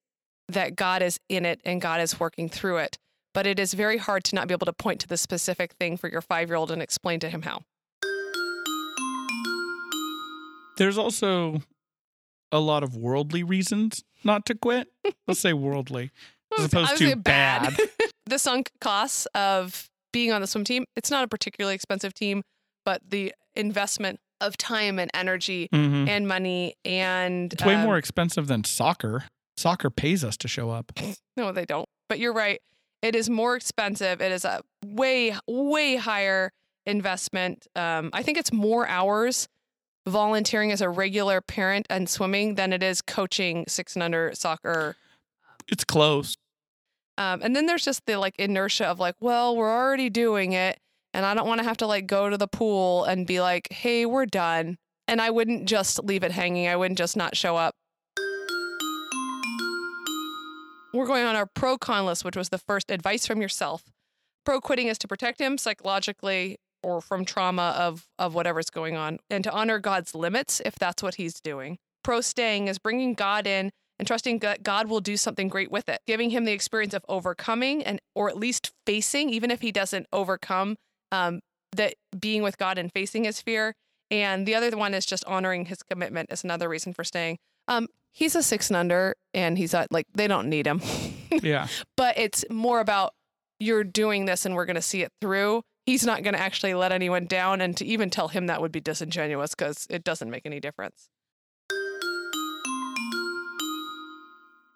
that 0.48 0.76
God 0.76 1.02
is 1.02 1.20
in 1.28 1.46
it 1.46 1.60
and 1.66 1.82
God 1.82 2.00
is 2.02 2.20
working 2.20 2.48
through 2.50 2.78
it. 2.78 2.98
But 3.36 3.46
it 3.46 3.60
is 3.60 3.74
very 3.74 3.98
hard 3.98 4.24
to 4.24 4.36
not 4.36 4.48
be 4.48 4.54
able 4.54 4.66
to 4.66 4.72
point 4.74 5.02
to 5.02 5.08
the 5.08 5.18
specific 5.18 5.74
thing 5.74 5.98
for 5.98 6.10
your 6.10 6.22
5-year-old 6.22 6.72
and 6.72 6.82
explain 6.82 7.20
to 7.20 7.30
him 7.30 7.42
how. 7.42 7.60
There's 10.78 10.98
also 10.98 11.62
a 12.54 12.60
lot 12.60 12.82
of 12.82 12.96
worldly 12.96 13.44
reasons 13.44 14.06
not 14.24 14.46
to 14.46 14.56
quit. 14.56 14.88
Let's 15.28 15.42
say 15.42 15.52
worldly 15.52 16.12
as 16.58 16.66
opposed 16.66 16.96
to 16.98 17.16
bad. 17.18 17.78
the 18.26 18.40
sunk 18.40 18.72
costs 18.80 19.26
of 19.36 19.90
being 20.14 20.32
on 20.32 20.40
the 20.40 20.48
swim 20.48 20.64
team, 20.64 20.86
it's 20.96 21.12
not 21.12 21.26
a 21.26 21.28
particularly 21.28 21.76
expensive 21.76 22.14
team, 22.14 22.42
but 22.86 23.02
the 23.10 23.34
investment 23.54 24.20
of 24.40 24.56
time 24.56 24.98
and 24.98 25.12
energy 25.14 25.68
Mhm. 25.74 26.08
and 26.08 26.26
money 26.26 26.76
and 26.86 27.52
It's 27.52 27.66
way 27.66 27.76
um, 27.76 27.84
more 27.84 27.98
expensive 27.98 28.48
than 28.48 28.64
soccer. 28.64 29.26
Soccer 29.58 29.90
pays 29.90 30.24
us 30.24 30.38
to 30.38 30.48
show 30.48 30.70
up. 30.70 30.94
No, 31.38 31.52
they 31.52 31.66
don't. 31.66 31.88
But 32.08 32.20
you're 32.20 32.32
right. 32.32 32.62
It 33.06 33.16
is 33.16 33.30
more 33.30 33.56
expensive. 33.56 34.20
It 34.20 34.32
is 34.32 34.46
a 34.46 34.64
way, 34.84 35.36
way 35.48 35.96
higher 35.96 36.52
investment. 36.88 37.68
Um, 37.76 38.10
I 38.14 38.24
think 38.24 38.40
it's 38.40 38.52
more 38.52 38.88
hours 38.88 39.48
volunteering 40.08 40.72
as 40.72 40.82
a 40.82 40.90
regular 40.90 41.40
parent 41.40 41.86
and 41.88 42.10
swimming 42.10 42.56
than 42.56 42.74
it 42.74 42.82
is 42.82 43.04
coaching 43.04 43.66
six 43.68 43.96
and 43.96 44.02
under 44.02 44.32
soccer. 44.34 44.96
It's 45.68 45.84
close. 45.84 46.36
Um, 47.20 47.42
and 47.44 47.56
then 47.56 47.68
there's 47.68 47.86
just 47.86 48.08
the 48.08 48.18
like 48.18 48.36
inertia 48.40 48.88
of 48.88 49.00
like, 49.00 49.16
well, 49.20 49.56
we're 49.56 49.72
already 49.72 50.10
doing 50.10 50.54
it. 50.54 50.80
And 51.14 51.28
I 51.28 51.36
don't 51.36 51.48
want 51.48 51.60
to 51.60 51.68
have 51.68 51.78
to 51.78 51.88
like 51.88 52.08
go 52.08 52.32
to 52.32 52.40
the 52.40 52.48
pool 52.48 53.04
and 53.04 53.28
be 53.28 53.40
like, 53.40 53.72
hey, 53.72 54.08
we're 54.08 54.26
done. 54.26 54.80
And 55.08 55.22
I 55.22 55.30
wouldn't 55.30 55.70
just 55.70 56.04
leave 56.04 56.24
it 56.24 56.32
hanging. 56.32 56.68
I 56.68 56.76
wouldn't 56.76 56.98
just 56.98 57.16
not 57.16 57.38
show 57.38 57.56
up. 57.56 57.76
We're 61.06 61.10
going 61.10 61.26
on 61.26 61.36
our 61.36 61.46
pro 61.46 61.78
con 61.78 62.08
list, 62.08 62.26
which 62.26 62.36
was 62.36 62.50
the 62.50 62.58
first 62.58 62.90
advice 62.90 63.28
from 63.28 63.40
yourself. 63.40 63.84
Pro 64.44 64.60
quitting 64.60 64.88
is 64.88 64.98
to 64.98 65.08
protect 65.08 65.40
him 65.40 65.60
psychologically 65.60 66.58
or 66.82 67.00
from 67.00 67.26
trauma 67.26 67.76
of, 67.78 68.08
of 68.18 68.34
whatever's 68.34 68.72
going 68.72 68.96
on 68.98 69.20
and 69.30 69.44
to 69.44 69.52
honor 69.52 69.78
God's 69.78 70.16
limits 70.16 70.64
if 70.66 70.74
that's 70.74 71.04
what 71.04 71.14
he's 71.14 71.40
doing. 71.40 71.78
Pro 72.04 72.22
staying 72.22 72.70
is 72.70 72.80
bringing 72.80 73.14
God 73.14 73.46
in 73.46 73.70
and 74.00 74.08
trusting 74.08 74.40
that 74.40 74.64
God 74.64 74.88
will 74.88 75.00
do 75.00 75.16
something 75.16 75.48
great 75.48 75.70
with 75.70 75.90
it, 75.90 76.00
giving 76.08 76.32
him 76.32 76.46
the 76.46 76.54
experience 76.54 76.96
of 76.96 77.06
overcoming 77.08 77.84
and 77.84 78.00
or 78.16 78.28
at 78.28 78.36
least 78.36 78.72
facing, 78.88 79.30
even 79.30 79.52
if 79.52 79.62
he 79.62 79.72
doesn't 79.72 80.08
overcome, 80.12 80.76
um, 81.12 81.40
that 81.76 81.94
being 82.20 82.42
with 82.42 82.58
God 82.58 82.80
and 82.80 82.92
facing 82.92 83.26
his 83.26 83.40
fear. 83.40 83.76
And 84.10 84.48
the 84.48 84.56
other 84.56 84.76
one 84.76 84.96
is 84.96 85.06
just 85.06 85.24
honoring 85.26 85.66
his 85.66 85.84
commitment 85.84 86.32
is 86.32 86.44
another 86.44 86.68
reason 86.68 86.94
for 86.96 87.04
staying. 87.04 87.38
Um, 87.68 87.90
he's 88.16 88.34
a 88.36 88.42
six 88.42 88.70
and 88.70 88.78
under, 88.78 89.16
and 89.34 89.58
he's 89.58 89.74
not 89.74 89.92
like 89.92 90.08
they 90.16 90.28
don't 90.28 90.50
need 90.50 90.66
him, 90.66 90.82
Yeah. 91.44 91.68
but 91.98 92.18
it's 92.18 92.44
more 92.50 92.80
about 92.80 93.12
you're 93.60 93.84
doing 93.84 94.26
this 94.26 94.46
and 94.46 94.56
we're 94.56 94.66
going 94.66 94.76
to 94.76 94.82
see 94.82 95.02
it 95.04 95.12
through. 95.22 95.62
He's 95.86 96.06
not 96.06 96.24
going 96.24 96.34
to 96.34 96.40
actually 96.40 96.74
let 96.74 96.92
anyone 96.92 97.26
down, 97.26 97.62
and 97.62 97.78
to 97.78 97.86
even 97.86 98.10
tell 98.10 98.30
him 98.30 98.48
that 98.48 98.62
would 98.62 98.72
be 98.72 98.82
disingenuous 98.82 99.54
because 99.54 99.86
it 99.90 100.04
doesn't 100.04 100.32
make 100.32 100.46
any 100.46 100.60
difference. 100.60 101.10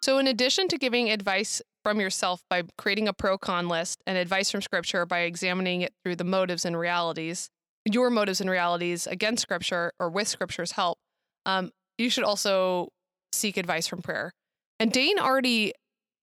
So, 0.02 0.18
in 0.18 0.26
addition 0.26 0.68
to 0.68 0.78
giving 0.78 1.10
advice 1.10 1.60
from 1.82 2.00
yourself 2.00 2.42
by 2.48 2.62
creating 2.78 3.08
a 3.08 3.12
pro 3.12 3.36
con 3.38 3.68
list 3.68 4.02
and 4.06 4.16
advice 4.16 4.50
from 4.50 4.62
scripture 4.62 5.04
by 5.04 5.20
examining 5.20 5.82
it 5.82 5.92
through 6.04 6.16
the 6.16 6.24
motives 6.24 6.64
and 6.64 6.78
realities, 6.78 7.50
your 7.84 8.08
motives 8.10 8.40
and 8.40 8.48
realities 8.48 9.06
against 9.06 9.42
scripture 9.42 9.92
or 9.98 10.08
with 10.10 10.28
scripture's 10.28 10.72
help, 10.72 10.98
um, 11.44 11.70
you 11.98 12.08
should 12.08 12.24
also 12.24 12.88
seek 13.32 13.56
advice 13.56 13.86
from 13.86 14.02
prayer. 14.02 14.32
And 14.78 14.92
Dane 14.92 15.18
already 15.18 15.72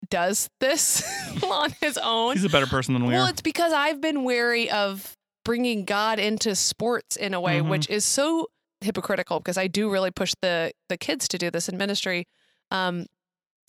does 0.09 0.49
this 0.59 1.03
on 1.43 1.71
his 1.81 1.97
own. 1.97 2.33
He's 2.33 2.43
a 2.43 2.49
better 2.49 2.67
person 2.67 2.93
than 2.93 3.05
we 3.05 3.13
Well, 3.13 3.27
are. 3.27 3.29
it's 3.29 3.41
because 3.41 3.73
I've 3.73 4.01
been 4.01 4.23
wary 4.23 4.69
of 4.69 5.15
bringing 5.45 5.85
God 5.85 6.19
into 6.19 6.55
sports 6.55 7.15
in 7.15 7.33
a 7.33 7.39
way, 7.41 7.59
Mhm. 7.59 7.69
which 7.69 7.89
is 7.89 8.03
so 8.05 8.47
hypocritical 8.81 9.39
because 9.39 9.57
I 9.57 9.67
do 9.67 9.89
really 9.91 10.11
push 10.11 10.33
the 10.41 10.71
the 10.89 10.97
kids 10.97 11.27
to 11.29 11.37
do 11.37 11.49
this 11.49 11.67
in 11.69 11.77
ministry. 11.77 12.25
Um, 12.69 13.05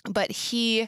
but 0.05 0.31
he 0.31 0.87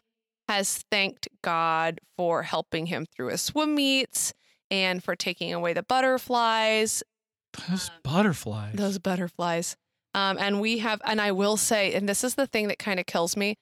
has 0.49 0.83
thanked 0.91 1.29
God 1.43 2.01
for 2.17 2.43
helping 2.43 2.87
him 2.87 3.07
through 3.15 3.29
his 3.29 3.41
swim 3.41 3.75
meets 3.75 4.33
and 4.71 5.03
for 5.03 5.15
taking 5.17 5.53
away 5.55 5.73
the 5.73 5.83
butterflies, 5.85 7.03
Those 7.69 7.91
butterflies. 8.03 8.75
those 8.75 8.99
butterflies. 8.99 9.77
Um, 10.15 10.39
and 10.39 10.61
we 10.61 10.79
have, 10.79 11.01
and 11.05 11.21
I 11.21 11.33
will 11.33 11.57
say, 11.57 11.95
and 11.95 12.09
this 12.09 12.25
is 12.25 12.35
the 12.35 12.47
thing 12.47 12.69
that 12.69 12.79
kind 12.79 12.99
of 12.99 13.07
kills 13.07 13.37
me 13.37 13.57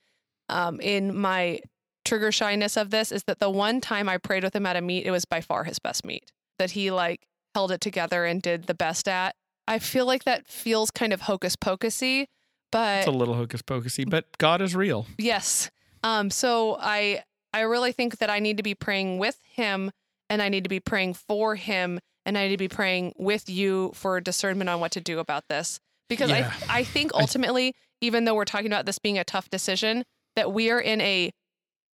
um, 0.48 0.80
in 0.80 1.16
my 1.16 1.60
trigger 2.04 2.32
shyness 2.32 2.76
of 2.76 2.90
this 2.90 3.12
is 3.12 3.24
that 3.24 3.38
the 3.38 3.50
one 3.50 3.80
time 3.80 4.08
I 4.08 4.16
prayed 4.16 4.42
with 4.42 4.56
him 4.56 4.64
at 4.64 4.76
a 4.76 4.80
meet, 4.80 5.04
it 5.04 5.10
was 5.10 5.24
by 5.26 5.40
far 5.40 5.64
his 5.64 5.78
best 5.78 6.04
meet 6.04 6.32
that 6.58 6.72
he 6.72 6.90
like 6.90 7.26
held 7.54 7.70
it 7.70 7.80
together 7.80 8.24
and 8.24 8.42
did 8.42 8.64
the 8.64 8.74
best 8.74 9.08
at. 9.08 9.34
I 9.66 9.78
feel 9.78 10.06
like 10.06 10.24
that 10.24 10.48
feels 10.48 10.90
kind 10.90 11.12
of 11.12 11.22
hocus 11.22 11.56
pocusy, 11.56 12.26
but 12.72 13.00
it's 13.00 13.06
a 13.08 13.10
little 13.12 13.34
hocus 13.34 13.62
pocusy, 13.62 14.04
but 14.04 14.26
God 14.38 14.62
is 14.62 14.74
real. 14.74 15.06
Yes. 15.18 15.70
Um, 16.02 16.30
so 16.30 16.78
I 16.80 17.22
I 17.52 17.60
really 17.60 17.92
think 17.92 18.18
that 18.18 18.30
I 18.30 18.38
need 18.38 18.56
to 18.56 18.62
be 18.62 18.74
praying 18.74 19.18
with 19.18 19.38
him 19.44 19.90
and 20.30 20.42
I 20.42 20.48
need 20.48 20.64
to 20.64 20.70
be 20.70 20.80
praying 20.80 21.14
for 21.14 21.54
him 21.54 22.00
and 22.24 22.36
I 22.36 22.44
need 22.44 22.52
to 22.52 22.58
be 22.58 22.68
praying 22.68 23.14
with 23.16 23.48
you 23.48 23.92
for 23.94 24.20
discernment 24.20 24.68
on 24.70 24.80
what 24.80 24.92
to 24.92 25.00
do 25.00 25.18
about 25.18 25.48
this. 25.48 25.80
Because 26.08 26.30
Yeah. 26.30 26.52
I 26.68 26.78
I 26.80 26.84
think 26.84 27.14
I- 27.14 27.20
ultimately, 27.20 27.74
even 28.00 28.24
though 28.24 28.34
we're 28.34 28.44
talking 28.44 28.66
about 28.68 28.86
this 28.86 28.98
being 28.98 29.18
a 29.18 29.24
tough 29.24 29.50
decision, 29.50 30.04
that 30.36 30.52
we 30.52 30.70
are 30.70 30.80
in 30.80 31.00
a 31.00 31.30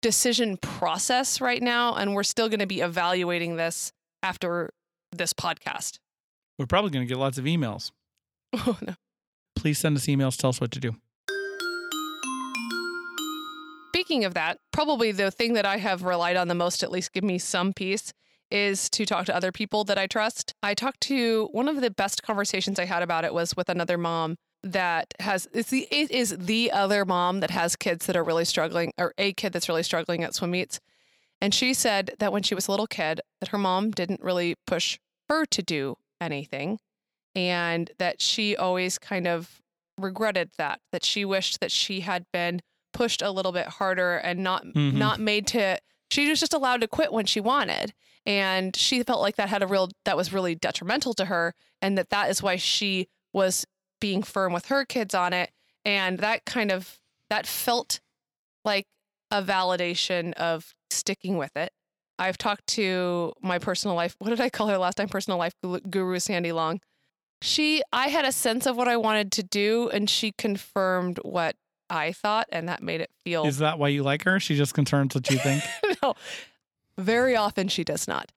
decision 0.02 0.58
process 0.58 1.40
right 1.40 1.62
now 1.62 1.94
and 1.96 2.16
we're 2.16 2.24
still 2.24 2.50
going 2.50 2.60
to 2.60 2.66
be 2.68 2.82
evaluating 2.82 3.56
this 3.56 3.92
after 4.24 4.72
this 5.12 5.32
podcast. 5.34 6.00
We're 6.58 6.66
probably 6.66 6.90
going 6.92 7.06
to 7.08 7.10
get 7.14 7.20
lots 7.20 7.38
of 7.38 7.46
emails. 7.46 7.92
Oh 8.54 8.78
no. 8.82 8.96
Please 9.56 9.78
send 9.78 9.96
us 9.96 10.08
emails. 10.08 10.38
Tell 10.38 10.50
us 10.50 10.60
what 10.60 10.72
to 10.72 10.80
do. 10.80 10.96
Speaking 13.94 14.26
of 14.26 14.34
that, 14.34 14.58
probably 14.72 15.12
the 15.12 15.30
thing 15.32 15.54
that 15.54 15.66
I 15.66 15.78
have 15.78 16.04
relied 16.04 16.36
on 16.38 16.48
the 16.48 16.56
most, 16.56 16.82
at 16.82 16.92
least 16.92 17.14
give 17.14 17.24
me 17.24 17.38
some 17.38 17.72
peace, 17.74 18.14
is 18.52 18.90
to 18.92 19.06
talk 19.06 19.26
to 19.26 19.36
other 19.36 19.52
people 19.52 19.84
that 19.86 19.98
I 19.98 20.08
trust. 20.08 20.54
I 20.62 20.74
talked 20.74 21.02
to 21.02 21.48
one 21.52 21.68
of 21.68 21.82
the 21.82 21.92
best 21.92 22.24
conversations 22.24 22.80
I 22.80 22.86
had 22.86 23.02
about 23.04 23.24
it 23.26 23.34
was 23.34 23.56
with 23.56 23.70
another 23.70 23.98
mom 23.98 24.38
that 24.64 25.14
has 25.20 25.48
it's 25.54 25.70
the 25.72 25.88
it 25.90 26.12
is 26.12 26.36
the 26.38 26.72
other 26.72 27.04
mom 27.06 27.40
that 27.40 27.50
has 27.50 27.76
kids 27.76 28.06
that 28.06 28.16
are 28.16 28.24
really 28.24 28.46
struggling 28.46 28.94
or 28.98 29.14
a 29.18 29.34
kid 29.34 29.54
that's 29.54 29.68
really 29.68 29.82
struggling 29.84 30.24
at 30.24 30.36
swim 30.36 30.52
meets. 30.52 30.80
And 31.42 31.54
she 31.54 31.74
said 31.74 32.12
that 32.20 32.32
when 32.32 32.44
she 32.44 32.54
was 32.54 32.68
a 32.68 32.72
little 32.72 32.86
kid 32.86 33.22
that 33.40 33.50
her 33.50 33.58
mom 33.58 33.90
didn't 33.90 34.22
really 34.22 34.56
push 34.68 35.00
her 35.30 35.46
to 35.46 35.64
do 35.64 35.98
anything 36.20 36.78
and 37.36 37.90
that 37.98 38.22
she 38.22 38.56
always 38.56 39.00
kind 39.00 39.26
of 39.28 39.62
regretted 39.98 40.52
that 40.58 40.80
that 40.92 41.04
she 41.04 41.26
wished 41.26 41.60
that 41.60 41.72
she 41.72 42.02
had 42.02 42.26
been 42.32 42.60
pushed 42.94 43.22
a 43.22 43.32
little 43.32 43.52
bit 43.52 43.68
harder 43.68 44.18
and 44.18 44.44
not 44.44 44.64
Mhm. 44.66 44.94
not 44.94 45.20
made 45.20 45.48
to 45.48 45.80
she 46.12 46.30
was 46.30 46.40
just 46.42 46.54
allowed 46.54 46.82
to 46.82 46.88
quit 46.88 47.14
when 47.14 47.26
she 47.26 47.40
wanted. 47.40 47.94
And 48.26 48.76
she 48.76 49.02
felt 49.02 49.22
like 49.22 49.38
that 49.38 49.50
had 49.50 49.64
a 49.64 49.68
real 49.68 49.90
that 50.06 50.18
was 50.18 50.34
really 50.34 50.56
detrimental 50.56 51.14
to 51.16 51.26
her 51.26 51.56
and 51.82 51.98
that 51.98 52.10
that 52.10 52.30
is 52.30 52.44
why 52.44 52.58
she 52.58 53.08
was 53.34 53.66
being 54.00 54.22
firm 54.22 54.54
with 54.54 54.68
her 54.68 54.86
kids 54.86 55.16
on 55.16 55.34
it. 55.34 55.52
And 55.86 56.20
that 56.20 56.46
kind 56.46 56.72
of 56.72 57.00
that 57.30 57.48
felt 57.48 58.02
like 58.66 58.88
a 59.32 59.42
validation 59.42 60.34
of 60.34 60.76
sticking 60.90 61.38
with 61.38 61.56
it. 61.56 61.72
I've 62.20 62.38
talked 62.38 62.68
to 62.68 63.34
my 63.42 63.58
personal 63.58 63.96
life 63.96 64.16
what 64.20 64.30
did 64.30 64.42
i 64.42 64.50
call 64.50 64.68
her 64.68 64.78
last 64.78 64.96
time? 64.96 65.08
Personal 65.08 65.40
life 65.40 65.54
guru 65.90 66.20
sandy 66.20 66.52
long. 66.52 66.82
She 67.42 67.82
i 67.94 68.10
had 68.10 68.26
a 68.26 68.34
sense 68.34 68.68
of 68.68 68.76
what 68.76 68.90
i 68.90 68.98
wanted 68.98 69.32
to 69.32 69.44
do 69.44 69.90
and 69.90 70.10
she 70.10 70.34
confirmed 70.34 71.20
what 71.24 71.56
i 71.92 72.12
thought 72.12 72.48
and 72.52 72.68
that 72.70 72.82
made 72.82 73.02
it 73.02 73.12
feel 73.24 73.46
Is 73.46 73.58
that 73.60 73.78
why 73.78 73.90
you 73.90 74.02
like 74.02 74.24
her? 74.24 74.40
She 74.40 74.56
just 74.56 74.74
confirms 74.74 75.14
what 75.14 75.30
you 75.30 75.38
think. 75.48 75.64
no, 76.02 76.16
very 76.98 77.36
often 77.36 77.68
she 77.68 77.84
does 77.84 78.08
not. 78.08 78.32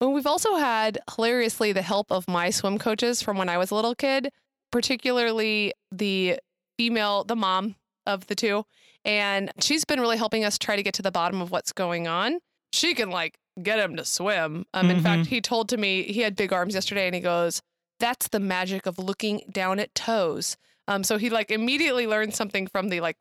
But 0.00 0.10
we've 0.10 0.26
also 0.26 0.56
had 0.56 0.98
hilariously 1.14 1.72
the 1.72 1.82
help 1.82 2.10
of 2.10 2.26
my 2.28 2.50
swim 2.50 2.78
coaches 2.78 3.20
from 3.22 3.36
when 3.38 3.48
I 3.48 3.58
was 3.58 3.70
a 3.70 3.74
little 3.74 3.94
kid, 3.94 4.30
particularly 4.72 5.72
the 5.92 6.38
female, 6.76 7.24
the 7.24 7.36
mom 7.36 7.76
of 8.06 8.26
the 8.26 8.34
two. 8.34 8.64
And 9.04 9.50
she's 9.60 9.84
been 9.84 10.00
really 10.00 10.16
helping 10.16 10.44
us 10.44 10.58
try 10.58 10.76
to 10.76 10.82
get 10.82 10.94
to 10.94 11.02
the 11.02 11.12
bottom 11.12 11.40
of 11.40 11.50
what's 11.50 11.72
going 11.72 12.08
on. 12.08 12.38
She 12.72 12.94
can 12.94 13.10
like 13.10 13.36
get 13.62 13.78
him 13.78 13.96
to 13.96 14.04
swim. 14.04 14.64
Um, 14.74 14.90
in 14.90 15.00
fact, 15.00 15.26
he 15.26 15.40
told 15.40 15.68
to 15.68 15.76
me 15.76 16.02
he 16.04 16.20
had 16.22 16.34
big 16.36 16.52
arms 16.52 16.74
yesterday 16.74 17.06
and 17.06 17.14
he 17.14 17.20
goes, 17.20 17.60
That's 18.00 18.28
the 18.28 18.40
magic 18.40 18.86
of 18.86 18.98
looking 18.98 19.42
down 19.50 19.78
at 19.78 19.94
toes. 19.94 20.56
Um, 20.88 21.04
so 21.04 21.16
he 21.18 21.30
like 21.30 21.50
immediately 21.50 22.06
learned 22.06 22.34
something 22.34 22.66
from 22.66 22.88
the 22.88 23.00
like 23.00 23.16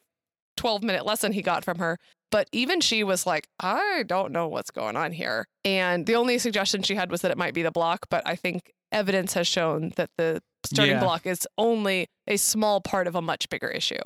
12 0.58 0.84
minute 0.84 1.06
lesson 1.06 1.32
he 1.34 1.42
got 1.42 1.64
from 1.64 1.78
her. 1.80 1.98
But 2.32 2.48
even 2.54 2.80
she 2.82 3.04
was 3.04 3.26
like, 3.28 3.48
I 3.60 4.04
don't 4.08 4.32
know 4.32 4.48
what's 4.48 4.72
going 4.72 4.96
on 4.96 5.12
here. 5.12 5.46
And 5.66 6.06
the 6.06 6.16
only 6.16 6.38
suggestion 6.38 6.82
she 6.82 6.96
had 6.96 7.12
was 7.12 7.22
that 7.22 7.32
it 7.32 7.38
might 7.38 7.54
be 7.54 7.62
the 7.62 7.72
block. 7.72 8.08
But 8.10 8.24
I 8.26 8.36
think 8.36 8.72
evidence 8.92 9.34
has 9.34 9.48
shown 9.48 9.92
that 9.98 10.10
the 10.18 10.42
starting 10.66 10.96
Yeah. 10.96 11.02
block 11.02 11.26
is 11.26 11.46
only 11.58 12.08
a 12.28 12.38
small 12.38 12.80
part 12.82 13.08
of 13.08 13.16
a 13.16 13.22
much 13.22 13.50
bigger 13.50 13.68
issue. 13.68 14.00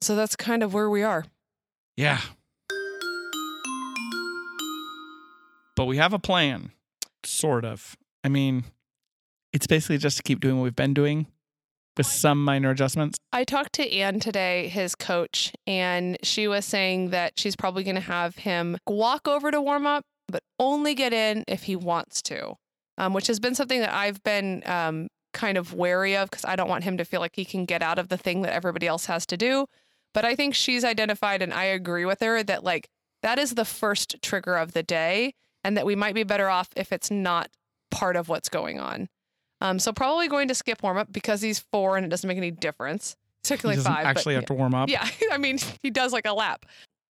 So 0.00 0.16
that's 0.16 0.34
kind 0.36 0.62
of 0.62 0.74
where 0.74 0.90
we 0.90 1.02
are. 1.02 1.24
Yeah. 1.96 2.20
But 5.76 5.86
we 5.86 5.96
have 5.96 6.12
a 6.12 6.18
plan, 6.18 6.70
sort 7.24 7.64
of. 7.64 7.96
I 8.22 8.28
mean, 8.28 8.64
it's 9.52 9.66
basically 9.66 9.98
just 9.98 10.16
to 10.18 10.22
keep 10.22 10.40
doing 10.40 10.56
what 10.56 10.64
we've 10.64 10.76
been 10.76 10.94
doing 10.94 11.26
with 11.96 12.06
some 12.06 12.44
minor 12.44 12.70
adjustments. 12.70 13.18
I 13.32 13.44
talked 13.44 13.74
to 13.74 13.92
Anne 13.92 14.20
today, 14.20 14.68
his 14.68 14.94
coach, 14.94 15.52
and 15.66 16.18
she 16.22 16.48
was 16.48 16.64
saying 16.64 17.10
that 17.10 17.34
she's 17.36 17.56
probably 17.56 17.84
going 17.84 17.94
to 17.94 18.00
have 18.00 18.36
him 18.36 18.76
walk 18.86 19.28
over 19.28 19.50
to 19.50 19.60
warm 19.60 19.86
up, 19.86 20.04
but 20.28 20.42
only 20.58 20.94
get 20.94 21.12
in 21.12 21.44
if 21.46 21.64
he 21.64 21.76
wants 21.76 22.22
to, 22.22 22.54
um, 22.98 23.12
which 23.12 23.26
has 23.26 23.40
been 23.40 23.54
something 23.54 23.80
that 23.80 23.92
I've 23.92 24.22
been 24.22 24.62
um, 24.66 25.08
kind 25.32 25.58
of 25.58 25.74
wary 25.74 26.16
of 26.16 26.30
because 26.30 26.44
I 26.44 26.56
don't 26.56 26.68
want 26.68 26.84
him 26.84 26.96
to 26.98 27.04
feel 27.04 27.20
like 27.20 27.36
he 27.36 27.44
can 27.44 27.64
get 27.64 27.82
out 27.82 27.98
of 27.98 28.08
the 28.08 28.16
thing 28.16 28.42
that 28.42 28.52
everybody 28.52 28.86
else 28.86 29.06
has 29.06 29.26
to 29.26 29.36
do. 29.36 29.66
But 30.12 30.24
I 30.24 30.36
think 30.36 30.54
she's 30.54 30.84
identified, 30.84 31.42
and 31.42 31.52
I 31.52 31.64
agree 31.64 32.04
with 32.04 32.20
her, 32.20 32.42
that 32.44 32.64
like 32.64 32.88
that 33.22 33.38
is 33.38 33.54
the 33.54 33.64
first 33.64 34.22
trigger 34.22 34.56
of 34.56 34.72
the 34.72 34.82
day, 34.82 35.34
and 35.64 35.76
that 35.76 35.86
we 35.86 35.96
might 35.96 36.14
be 36.14 36.22
better 36.22 36.48
off 36.48 36.68
if 36.76 36.92
it's 36.92 37.10
not 37.10 37.50
part 37.90 38.16
of 38.16 38.28
what's 38.28 38.48
going 38.48 38.78
on. 38.78 39.08
Um, 39.60 39.78
so 39.78 39.92
probably 39.92 40.28
going 40.28 40.48
to 40.48 40.54
skip 40.54 40.82
warm 40.82 40.96
up 40.96 41.12
because 41.12 41.40
he's 41.40 41.58
four 41.58 41.96
and 41.96 42.04
it 42.04 42.08
doesn't 42.08 42.26
make 42.26 42.36
any 42.36 42.50
difference. 42.50 43.16
He's 43.42 43.48
He 43.48 43.54
technically 43.54 43.76
doesn't 43.76 43.92
five. 43.92 44.06
actually 44.06 44.34
but, 44.34 44.40
have 44.40 44.46
to 44.46 44.54
warm 44.54 44.74
up. 44.74 44.88
yeah, 44.88 45.08
I 45.32 45.38
mean, 45.38 45.58
he 45.82 45.90
does 45.90 46.12
like 46.12 46.26
a 46.26 46.32
lap, 46.32 46.66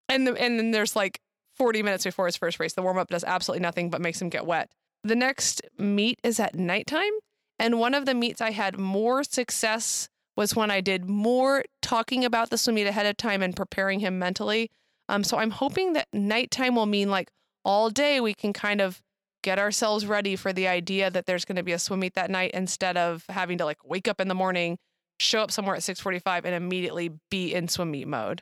and 0.10 0.28
the, 0.28 0.34
and 0.36 0.60
then 0.60 0.72
there's 0.72 0.96
like 0.96 1.20
40 1.56 1.84
minutes 1.84 2.04
before 2.04 2.26
his 2.26 2.38
first 2.38 2.60
race. 2.60 2.74
The 2.74 2.82
warm 2.82 2.98
up 2.98 3.10
does 3.10 3.24
absolutely 3.24 3.64
nothing 3.64 3.90
but 3.90 4.02
makes 4.02 4.22
him 4.22 4.30
get 4.30 4.46
wet. 4.46 4.70
The 5.04 5.16
next 5.16 5.62
meet 5.78 6.20
is 6.24 6.40
at 6.40 6.56
nighttime, 6.56 7.12
and 7.60 7.80
one 7.80 7.94
of 7.94 8.06
the 8.06 8.14
meets 8.14 8.42
I 8.42 8.52
had 8.52 8.78
more 8.78 9.24
success 9.24 10.10
was 10.36 10.56
when 10.56 10.70
I 10.70 10.82
did 10.82 11.06
more 11.06 11.64
talking 11.82 12.24
about 12.24 12.52
the 12.52 12.58
swim 12.58 12.76
meet 12.76 12.88
ahead 12.88 13.08
of 13.08 13.18
time 13.18 13.42
and 13.42 13.56
preparing 13.56 14.00
him 14.00 14.20
mentally. 14.20 14.70
Um, 15.10 15.24
so 15.24 15.38
I'm 15.38 15.52
hoping 15.52 15.94
that 15.94 16.08
nighttime 16.14 16.76
will 16.76 16.86
mean 16.86 17.10
like 17.10 17.32
all 17.66 17.90
day 17.90 18.20
we 18.22 18.34
can 18.34 18.54
kind 18.54 18.80
of 18.80 19.02
get 19.48 19.60
ourselves 19.60 20.06
ready 20.06 20.36
for 20.36 20.52
the 20.52 20.68
idea 20.68 21.10
that 21.10 21.26
there's 21.26 21.46
going 21.46 21.56
to 21.56 21.64
be 21.64 21.72
a 21.72 21.80
swim 21.80 22.02
meet 22.02 22.16
that 22.16 22.30
night 22.30 22.52
instead 22.54 22.98
of 22.98 23.24
having 23.30 23.58
to 23.58 23.64
like 23.64 23.78
wake 23.86 24.06
up 24.10 24.20
in 24.20 24.28
the 24.28 24.36
morning 24.36 24.78
show 25.22 25.40
up 25.40 25.52
somewhere 25.52 25.74
at 25.74 25.82
6:45 25.82 26.44
and 26.44 26.54
immediately 26.54 27.12
be 27.32 27.54
in 27.54 27.70
swim 27.70 27.90
meet 27.92 28.10
mode. 28.10 28.42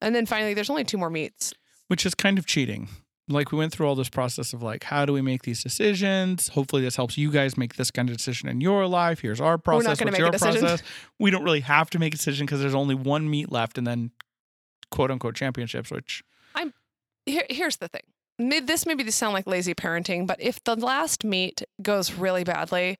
And 0.00 0.12
then 0.12 0.26
finally 0.26 0.52
there's 0.54 0.68
only 0.68 0.82
two 0.82 0.98
more 0.98 1.08
meets. 1.08 1.54
which 1.86 2.04
is 2.04 2.14
kind 2.16 2.36
of 2.36 2.46
cheating. 2.46 2.88
Like 3.28 3.52
we 3.52 3.58
went 3.58 3.72
through 3.72 3.86
all 3.86 3.94
this 3.94 4.08
process 4.08 4.52
of 4.52 4.60
like, 4.60 4.82
how 4.82 5.06
do 5.06 5.12
we 5.12 5.22
make 5.22 5.42
these 5.42 5.62
decisions? 5.62 6.48
Hopefully, 6.48 6.82
this 6.82 6.96
helps 6.96 7.16
you 7.16 7.30
guys 7.30 7.56
make 7.56 7.74
this 7.76 7.92
kind 7.92 8.10
of 8.10 8.16
decision 8.16 8.48
in 8.48 8.60
your 8.60 8.88
life. 8.88 9.20
Here's 9.20 9.40
our 9.40 9.56
process, 9.56 9.84
We're 9.86 9.90
not 9.90 9.98
gonna 9.98 10.10
What's 10.10 10.20
make 10.20 10.28
a 10.28 10.52
decision. 10.52 10.60
process? 10.68 10.82
We 11.20 11.30
don't 11.30 11.44
really 11.44 11.60
have 11.60 11.88
to 11.90 12.00
make 12.00 12.12
a 12.12 12.16
decision 12.16 12.44
because 12.46 12.60
there's 12.60 12.74
only 12.74 12.96
one 12.96 13.30
meet 13.30 13.52
left, 13.52 13.78
and 13.78 13.86
then 13.86 14.10
quote 14.90 15.12
unquote 15.12 15.36
championships. 15.36 15.92
Which 15.92 16.24
I'm 16.56 16.74
Here, 17.24 17.44
here's 17.48 17.76
the 17.76 17.86
thing. 17.86 18.02
May- 18.40 18.60
This 18.60 18.86
maybe 18.86 19.04
to 19.04 19.12
sound 19.12 19.34
like 19.34 19.46
lazy 19.46 19.74
parenting, 19.74 20.26
but 20.26 20.40
if 20.40 20.62
the 20.64 20.74
last 20.76 21.24
meet 21.24 21.62
goes 21.82 22.14
really 22.14 22.44
badly, 22.44 22.96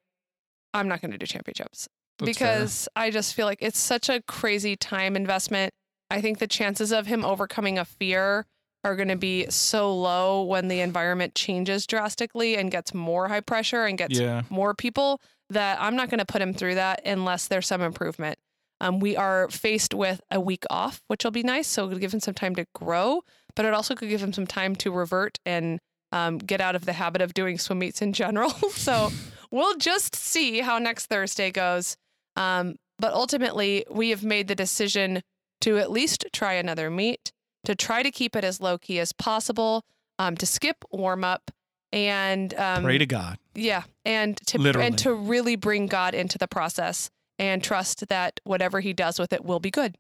I'm 0.74 0.88
not 0.88 1.00
going 1.00 1.10
to 1.12 1.18
do 1.18 1.26
championships 1.26 1.88
that's 2.18 2.38
fair. 2.38 2.58
because 2.58 2.88
I 2.94 3.10
just 3.10 3.34
feel 3.34 3.46
like 3.46 3.58
it's 3.60 3.78
such 3.78 4.08
a 4.08 4.22
crazy 4.22 4.76
time 4.76 5.16
investment. 5.16 5.72
I 6.10 6.20
think 6.20 6.38
the 6.38 6.46
chances 6.46 6.92
of 6.92 7.06
him 7.06 7.24
overcoming 7.24 7.78
a 7.78 7.84
fear 7.84 8.46
are 8.84 8.96
going 8.96 9.08
to 9.08 9.16
be 9.16 9.46
so 9.50 9.94
low 9.94 10.42
when 10.44 10.68
the 10.68 10.80
environment 10.80 11.34
changes 11.34 11.86
drastically 11.86 12.56
and 12.56 12.70
gets 12.70 12.94
more 12.94 13.28
high 13.28 13.40
pressure 13.40 13.84
and 13.84 13.98
gets 13.98 14.18
yeah, 14.18 14.42
more 14.48 14.74
people 14.74 15.20
that 15.50 15.80
I'm 15.80 15.96
not 15.96 16.08
going 16.08 16.18
to 16.18 16.24
put 16.24 16.40
him 16.40 16.54
through 16.54 16.76
that 16.76 17.02
unless 17.04 17.48
there's 17.48 17.66
some 17.66 17.82
improvement. 17.82 18.38
Um, 18.80 18.98
we 18.98 19.16
are 19.16 19.48
faced 19.50 19.92
with 19.92 20.22
a 20.30 20.40
week 20.40 20.64
off, 20.70 21.02
which 21.08 21.24
will 21.24 21.30
be 21.30 21.42
nice. 21.42 21.66
So 21.68 21.86
it'll 21.86 21.98
give 21.98 22.14
him 22.14 22.20
some 22.20 22.32
time 22.34 22.54
to 22.56 22.66
grow, 22.74 23.22
but 23.54 23.64
it 23.64 23.74
also 23.74 23.94
could 23.94 24.08
give 24.08 24.22
him 24.22 24.32
some 24.32 24.46
time 24.46 24.74
to 24.76 24.90
revert 24.90 25.38
and 25.44 25.78
um, 26.12 26.38
get 26.38 26.60
out 26.60 26.74
of 26.74 26.84
the 26.84 26.92
habit 26.94 27.22
of 27.22 27.34
doing 27.34 27.58
swim 27.58 27.78
meets 27.78 28.02
in 28.02 28.12
general. 28.12 28.50
so 28.70 29.10
we'll 29.50 29.76
just 29.76 30.14
see 30.16 30.60
how 30.60 30.78
next 30.78 31.06
Thursday 31.06 31.50
goes. 31.50 31.96
Um, 32.36 32.76
but 32.98 33.12
ultimately, 33.12 33.84
we 33.90 34.10
have 34.10 34.22
made 34.24 34.48
the 34.48 34.54
decision 34.54 35.22
to 35.62 35.78
at 35.78 35.90
least 35.90 36.26
try 36.32 36.54
another 36.54 36.90
meet, 36.90 37.32
to 37.64 37.74
try 37.74 38.02
to 38.02 38.10
keep 38.10 38.36
it 38.36 38.44
as 38.44 38.60
low 38.60 38.78
key 38.78 38.98
as 38.98 39.12
possible, 39.12 39.82
um, 40.18 40.36
to 40.36 40.46
skip 40.46 40.84
warm 40.90 41.24
up, 41.24 41.50
and 41.92 42.54
um, 42.54 42.84
pray 42.84 42.98
to 42.98 43.06
God. 43.06 43.38
yeah, 43.54 43.82
and 44.04 44.36
to 44.46 44.58
Literally. 44.58 44.86
and 44.86 44.98
to 44.98 45.12
really 45.12 45.56
bring 45.56 45.86
God 45.86 46.14
into 46.14 46.38
the 46.38 46.46
process 46.48 47.10
and 47.38 47.64
trust 47.64 48.06
that 48.08 48.38
whatever 48.44 48.80
He 48.80 48.92
does 48.92 49.18
with 49.18 49.32
it 49.32 49.44
will 49.44 49.60
be 49.60 49.70
good. 49.70 49.96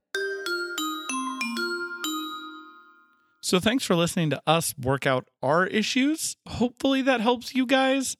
So 3.42 3.58
thanks 3.58 3.84
for 3.84 3.96
listening 3.96 4.30
to 4.30 4.42
us 4.46 4.74
work 4.78 5.06
out 5.06 5.26
our 5.42 5.66
issues. 5.66 6.36
Hopefully 6.46 7.00
that 7.02 7.20
helps 7.20 7.54
you 7.54 7.64
guys. 7.64 8.16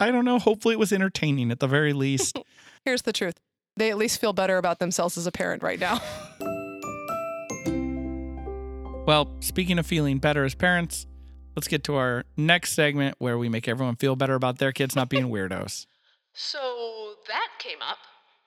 I 0.00 0.10
don't 0.10 0.24
know. 0.24 0.38
Hopefully 0.38 0.72
it 0.72 0.78
was 0.78 0.92
entertaining 0.92 1.50
at 1.50 1.60
the 1.60 1.68
very 1.68 1.92
least. 1.92 2.38
Here's 2.84 3.02
the 3.02 3.12
truth: 3.12 3.38
they 3.76 3.90
at 3.90 3.98
least 3.98 4.20
feel 4.20 4.32
better 4.32 4.56
about 4.56 4.78
themselves 4.78 5.18
as 5.18 5.26
a 5.26 5.32
parent 5.32 5.62
right 5.62 5.78
now. 5.78 6.00
well, 9.06 9.30
speaking 9.40 9.78
of 9.78 9.86
feeling 9.86 10.18
better 10.18 10.44
as 10.44 10.54
parents, 10.54 11.06
let's 11.54 11.68
get 11.68 11.84
to 11.84 11.96
our 11.96 12.24
next 12.36 12.72
segment 12.72 13.16
where 13.18 13.36
we 13.36 13.50
make 13.50 13.68
everyone 13.68 13.96
feel 13.96 14.16
better 14.16 14.34
about 14.34 14.58
their 14.58 14.72
kids 14.72 14.96
not 14.96 15.10
being 15.10 15.26
weirdos. 15.28 15.86
So 16.32 17.14
that 17.28 17.48
came 17.58 17.82
up. 17.82 17.98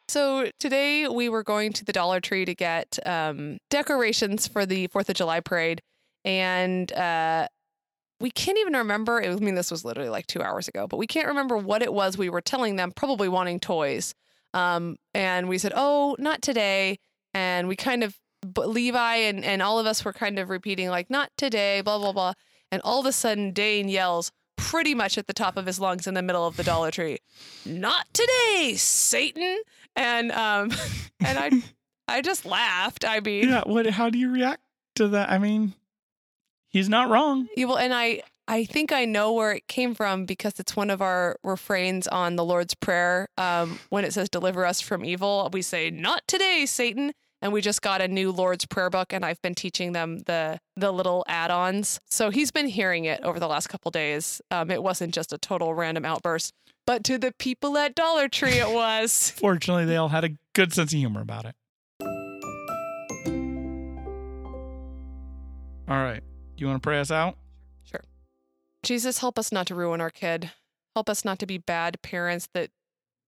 So 0.08 0.50
today 0.60 1.08
we 1.08 1.30
were 1.30 1.44
going 1.44 1.72
to 1.74 1.86
the 1.86 1.94
Dollar 1.94 2.20
Tree 2.20 2.46
to 2.46 2.56
get 2.56 2.98
um, 3.06 3.58
decorations 3.70 4.48
for 4.48 4.66
the 4.66 4.88
Fourth 4.88 5.10
of 5.10 5.16
July 5.16 5.40
parade, 5.40 5.82
and 6.26 6.92
uh, 6.92 7.48
we 8.20 8.32
can't 8.32 8.58
even 8.58 8.74
remember. 8.74 9.24
I 9.24 9.34
mean, 9.36 9.56
this 9.56 9.72
was 9.72 9.86
literally 9.86 10.10
like 10.10 10.28
two 10.28 10.42
hours 10.42 10.68
ago, 10.68 10.88
but 10.88 10.98
we 10.98 11.08
can't 11.08 11.28
remember 11.28 11.58
what 11.58 11.82
it 11.82 11.94
was 11.94 12.18
we 12.18 12.30
were 12.30 12.42
telling 12.42 12.76
them. 12.76 12.92
Probably 12.92 13.30
wanting 13.30 13.60
toys, 13.60 14.16
um, 14.54 14.98
and 15.14 15.48
we 15.48 15.58
said, 15.58 15.72
"Oh, 15.76 16.16
not 16.20 16.42
today." 16.42 17.00
And 17.34 17.68
we 17.68 17.76
kind 17.76 18.04
of 18.04 18.18
but 18.46 18.70
Levi 18.70 19.16
and 19.16 19.46
and 19.46 19.62
all 19.62 19.80
of 19.80 19.86
us 19.86 20.04
were 20.04 20.14
kind 20.14 20.40
of 20.40 20.50
repeating 20.50 20.90
like, 20.90 21.10
"Not 21.10 21.30
today," 21.38 21.82
blah 21.82 22.00
blah 22.00 22.12
blah. 22.12 22.34
And 22.72 22.82
all 22.84 23.00
of 23.00 23.06
a 23.06 23.12
sudden, 23.12 23.52
Dane 23.52 23.88
yells 23.88 24.32
pretty 24.58 24.96
much 24.96 25.18
at 25.18 25.28
the 25.28 25.34
top 25.34 25.58
of 25.58 25.66
his 25.66 25.80
lungs 25.80 26.08
in 26.08 26.14
the 26.14 26.22
middle 26.22 26.46
of 26.48 26.58
the 26.58 26.64
Dollar 26.64 26.92
Tree, 26.92 27.20
"Not 27.66 28.08
today, 28.14 28.74
Satan!" 28.78 29.60
And 29.96 30.32
um, 30.32 30.72
and 31.20 31.38
I 31.38 31.52
I 32.08 32.22
just 32.22 32.46
laughed. 32.46 33.06
I 33.06 33.20
mean, 33.20 33.50
yeah, 33.50 33.64
what 33.66 33.86
how 33.88 34.10
do 34.10 34.18
you 34.18 34.32
react 34.32 34.62
to 34.96 35.10
that? 35.10 35.30
I 35.30 35.38
mean, 35.38 35.74
he's 36.76 36.90
not 36.90 37.10
wrong. 37.10 37.48
Well, 37.58 37.78
and 37.78 37.94
I 37.94 38.22
I 38.48 38.66
think 38.66 38.92
I 38.92 39.06
know 39.06 39.32
where 39.34 39.54
it 39.54 39.68
came 39.68 39.96
from 39.96 40.26
because 40.26 40.60
it's 40.60 40.76
one 40.76 40.90
of 40.90 41.02
our 41.02 41.38
refrains 41.44 42.08
on 42.08 42.36
the 42.36 42.44
Lord's 42.44 42.76
Prayer. 42.76 43.30
Um, 43.38 43.80
when 43.90 44.04
it 44.06 44.14
says 44.14 44.30
"Deliver 44.30 44.66
us 44.66 44.82
from 44.82 45.04
evil," 45.06 45.50
we 45.52 45.62
say 45.62 45.90
"Not 45.90 46.22
today, 46.28 46.66
Satan." 46.66 47.14
And 47.42 47.54
we 47.54 47.62
just 47.62 47.82
got 47.82 48.02
a 48.02 48.08
new 48.08 48.32
Lord's 48.32 48.66
Prayer 48.66 48.90
book, 48.90 49.14
and 49.14 49.24
I've 49.24 49.42
been 49.42 49.56
teaching 49.56 49.94
them 49.94 50.20
the 50.20 50.60
the 50.76 50.92
little 50.92 51.24
add-ons. 51.28 52.00
So 52.10 52.30
he's 52.30 52.52
been 52.52 52.68
hearing 52.68 53.06
it 53.06 53.22
over 53.24 53.40
the 53.40 53.48
last 53.48 53.68
couple 53.68 53.92
days. 53.92 54.42
Um, 54.52 54.70
it 54.70 54.84
wasn't 54.84 55.14
just 55.14 55.32
a 55.32 55.38
total 55.38 55.74
random 55.74 56.06
outburst, 56.06 56.54
but 56.86 57.04
to 57.06 57.18
the 57.18 57.34
people 57.40 57.78
at 57.78 57.96
Dollar 57.96 58.28
Tree, 58.28 58.60
it 58.60 58.70
was. 58.70 59.30
Fortunately, 59.38 59.86
they 59.86 59.96
all 59.96 60.10
had 60.10 60.24
a 60.24 60.32
good 60.54 60.74
sense 60.74 60.92
of 60.92 61.00
humor 61.00 61.22
about 61.22 61.46
it. 61.46 61.56
All 65.88 66.04
right. 66.04 66.24
You 66.58 66.68
want 66.68 66.82
to 66.82 66.86
pray 66.86 67.00
us 67.00 67.12
out? 67.12 67.38
Sure. 67.84 68.04
Jesus, 68.84 69.20
help 69.20 69.38
us 69.38 69.52
not 69.52 69.68
to 69.68 69.76
ruin 69.76 70.02
our 70.02 70.10
kid. 70.10 70.52
Help 70.96 71.10
us 71.10 71.26
not 71.26 71.40
to 71.40 71.46
be 71.46 71.58
bad 71.58 72.02
parents 72.02 72.48
that 72.54 72.72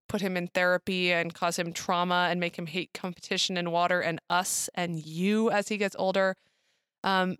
put 0.07 0.21
him 0.21 0.37
in 0.37 0.47
therapy 0.47 1.11
and 1.11 1.33
cause 1.33 1.59
him 1.59 1.73
trauma 1.73 2.27
and 2.29 2.39
make 2.39 2.57
him 2.57 2.67
hate 2.67 2.93
competition 2.93 3.57
and 3.57 3.71
water 3.71 3.99
and 3.99 4.21
us 4.29 4.69
and 4.73 5.05
you 5.05 5.51
as 5.51 5.67
he 5.67 5.77
gets 5.77 5.95
older. 5.99 6.35
Um, 7.03 7.37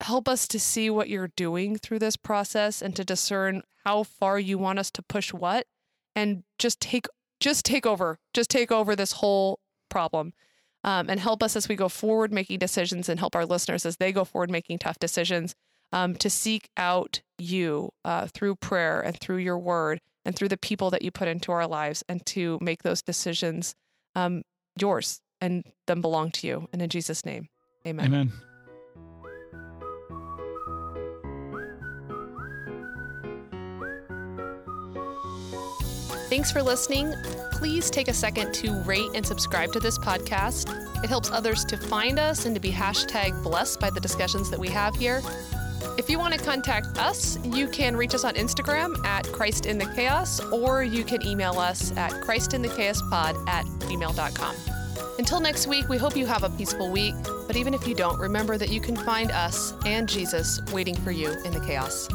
help 0.00 0.28
us 0.28 0.48
to 0.48 0.58
see 0.58 0.90
what 0.90 1.08
you're 1.08 1.30
doing 1.36 1.76
through 1.76 1.98
this 1.98 2.16
process 2.16 2.82
and 2.82 2.96
to 2.96 3.04
discern 3.04 3.62
how 3.84 4.02
far 4.02 4.38
you 4.38 4.58
want 4.58 4.78
us 4.78 4.90
to 4.92 5.02
push 5.02 5.32
what 5.32 5.66
and 6.16 6.44
just 6.58 6.80
take 6.80 7.06
just 7.40 7.64
take 7.64 7.84
over 7.84 8.18
just 8.32 8.48
take 8.50 8.72
over 8.72 8.96
this 8.96 9.12
whole 9.12 9.60
problem 9.88 10.32
um, 10.84 11.08
and 11.08 11.18
help 11.18 11.42
us 11.42 11.56
as 11.56 11.68
we 11.68 11.74
go 11.74 11.88
forward 11.88 12.32
making 12.32 12.58
decisions 12.58 13.08
and 13.08 13.18
help 13.18 13.34
our 13.34 13.46
listeners 13.46 13.84
as 13.84 13.96
they 13.96 14.12
go 14.12 14.24
forward 14.24 14.50
making 14.50 14.78
tough 14.78 14.98
decisions 14.98 15.54
um, 15.92 16.14
to 16.16 16.30
seek 16.30 16.68
out 16.76 17.22
you 17.38 17.90
uh, 18.04 18.26
through 18.26 18.56
prayer 18.56 19.00
and 19.00 19.18
through 19.18 19.38
your 19.38 19.58
word 19.58 20.00
and 20.24 20.36
through 20.36 20.48
the 20.48 20.56
people 20.56 20.90
that 20.90 21.02
you 21.02 21.10
put 21.10 21.28
into 21.28 21.52
our 21.52 21.66
lives 21.66 22.02
and 22.08 22.24
to 22.26 22.58
make 22.60 22.82
those 22.82 23.02
decisions 23.02 23.74
um, 24.14 24.42
yours 24.78 25.20
and 25.40 25.64
them 25.86 26.00
belong 26.00 26.30
to 26.30 26.46
you. 26.46 26.68
And 26.72 26.80
in 26.80 26.88
Jesus' 26.88 27.24
name, 27.24 27.48
amen. 27.86 28.06
Amen. 28.06 28.32
Thanks 36.44 36.52
for 36.52 36.62
listening. 36.62 37.14
Please 37.52 37.88
take 37.88 38.08
a 38.08 38.12
second 38.12 38.52
to 38.52 38.74
rate 38.82 39.08
and 39.14 39.24
subscribe 39.24 39.72
to 39.72 39.80
this 39.80 39.96
podcast. 39.96 40.68
It 41.02 41.08
helps 41.08 41.30
others 41.30 41.64
to 41.64 41.78
find 41.78 42.18
us 42.18 42.44
and 42.44 42.54
to 42.54 42.60
be 42.60 42.70
hashtag 42.70 43.42
blessed 43.42 43.80
by 43.80 43.88
the 43.88 43.98
discussions 43.98 44.50
that 44.50 44.60
we 44.60 44.68
have 44.68 44.94
here. 44.94 45.22
If 45.96 46.10
you 46.10 46.18
want 46.18 46.34
to 46.34 46.38
contact 46.38 46.98
us, 46.98 47.38
you 47.46 47.66
can 47.66 47.96
reach 47.96 48.14
us 48.14 48.24
on 48.24 48.34
Instagram 48.34 49.02
at 49.06 49.26
Christ 49.32 49.64
in 49.64 49.78
the 49.78 49.86
Chaos, 49.94 50.38
or 50.52 50.84
you 50.84 51.02
can 51.02 51.26
email 51.26 51.58
us 51.58 51.96
at 51.96 52.10
christinthechaospod 52.10 53.48
at 53.48 53.64
gmail.com. 53.64 54.56
Until 55.18 55.40
next 55.40 55.66
week, 55.66 55.88
we 55.88 55.96
hope 55.96 56.14
you 56.14 56.26
have 56.26 56.44
a 56.44 56.50
peaceful 56.50 56.90
week. 56.90 57.14
But 57.46 57.56
even 57.56 57.72
if 57.72 57.88
you 57.88 57.94
don't, 57.94 58.20
remember 58.20 58.58
that 58.58 58.68
you 58.68 58.82
can 58.82 58.96
find 58.96 59.30
us 59.30 59.72
and 59.86 60.06
Jesus 60.06 60.60
waiting 60.74 60.94
for 60.94 61.10
you 61.10 61.42
in 61.46 61.54
the 61.54 61.60
chaos. 61.60 62.06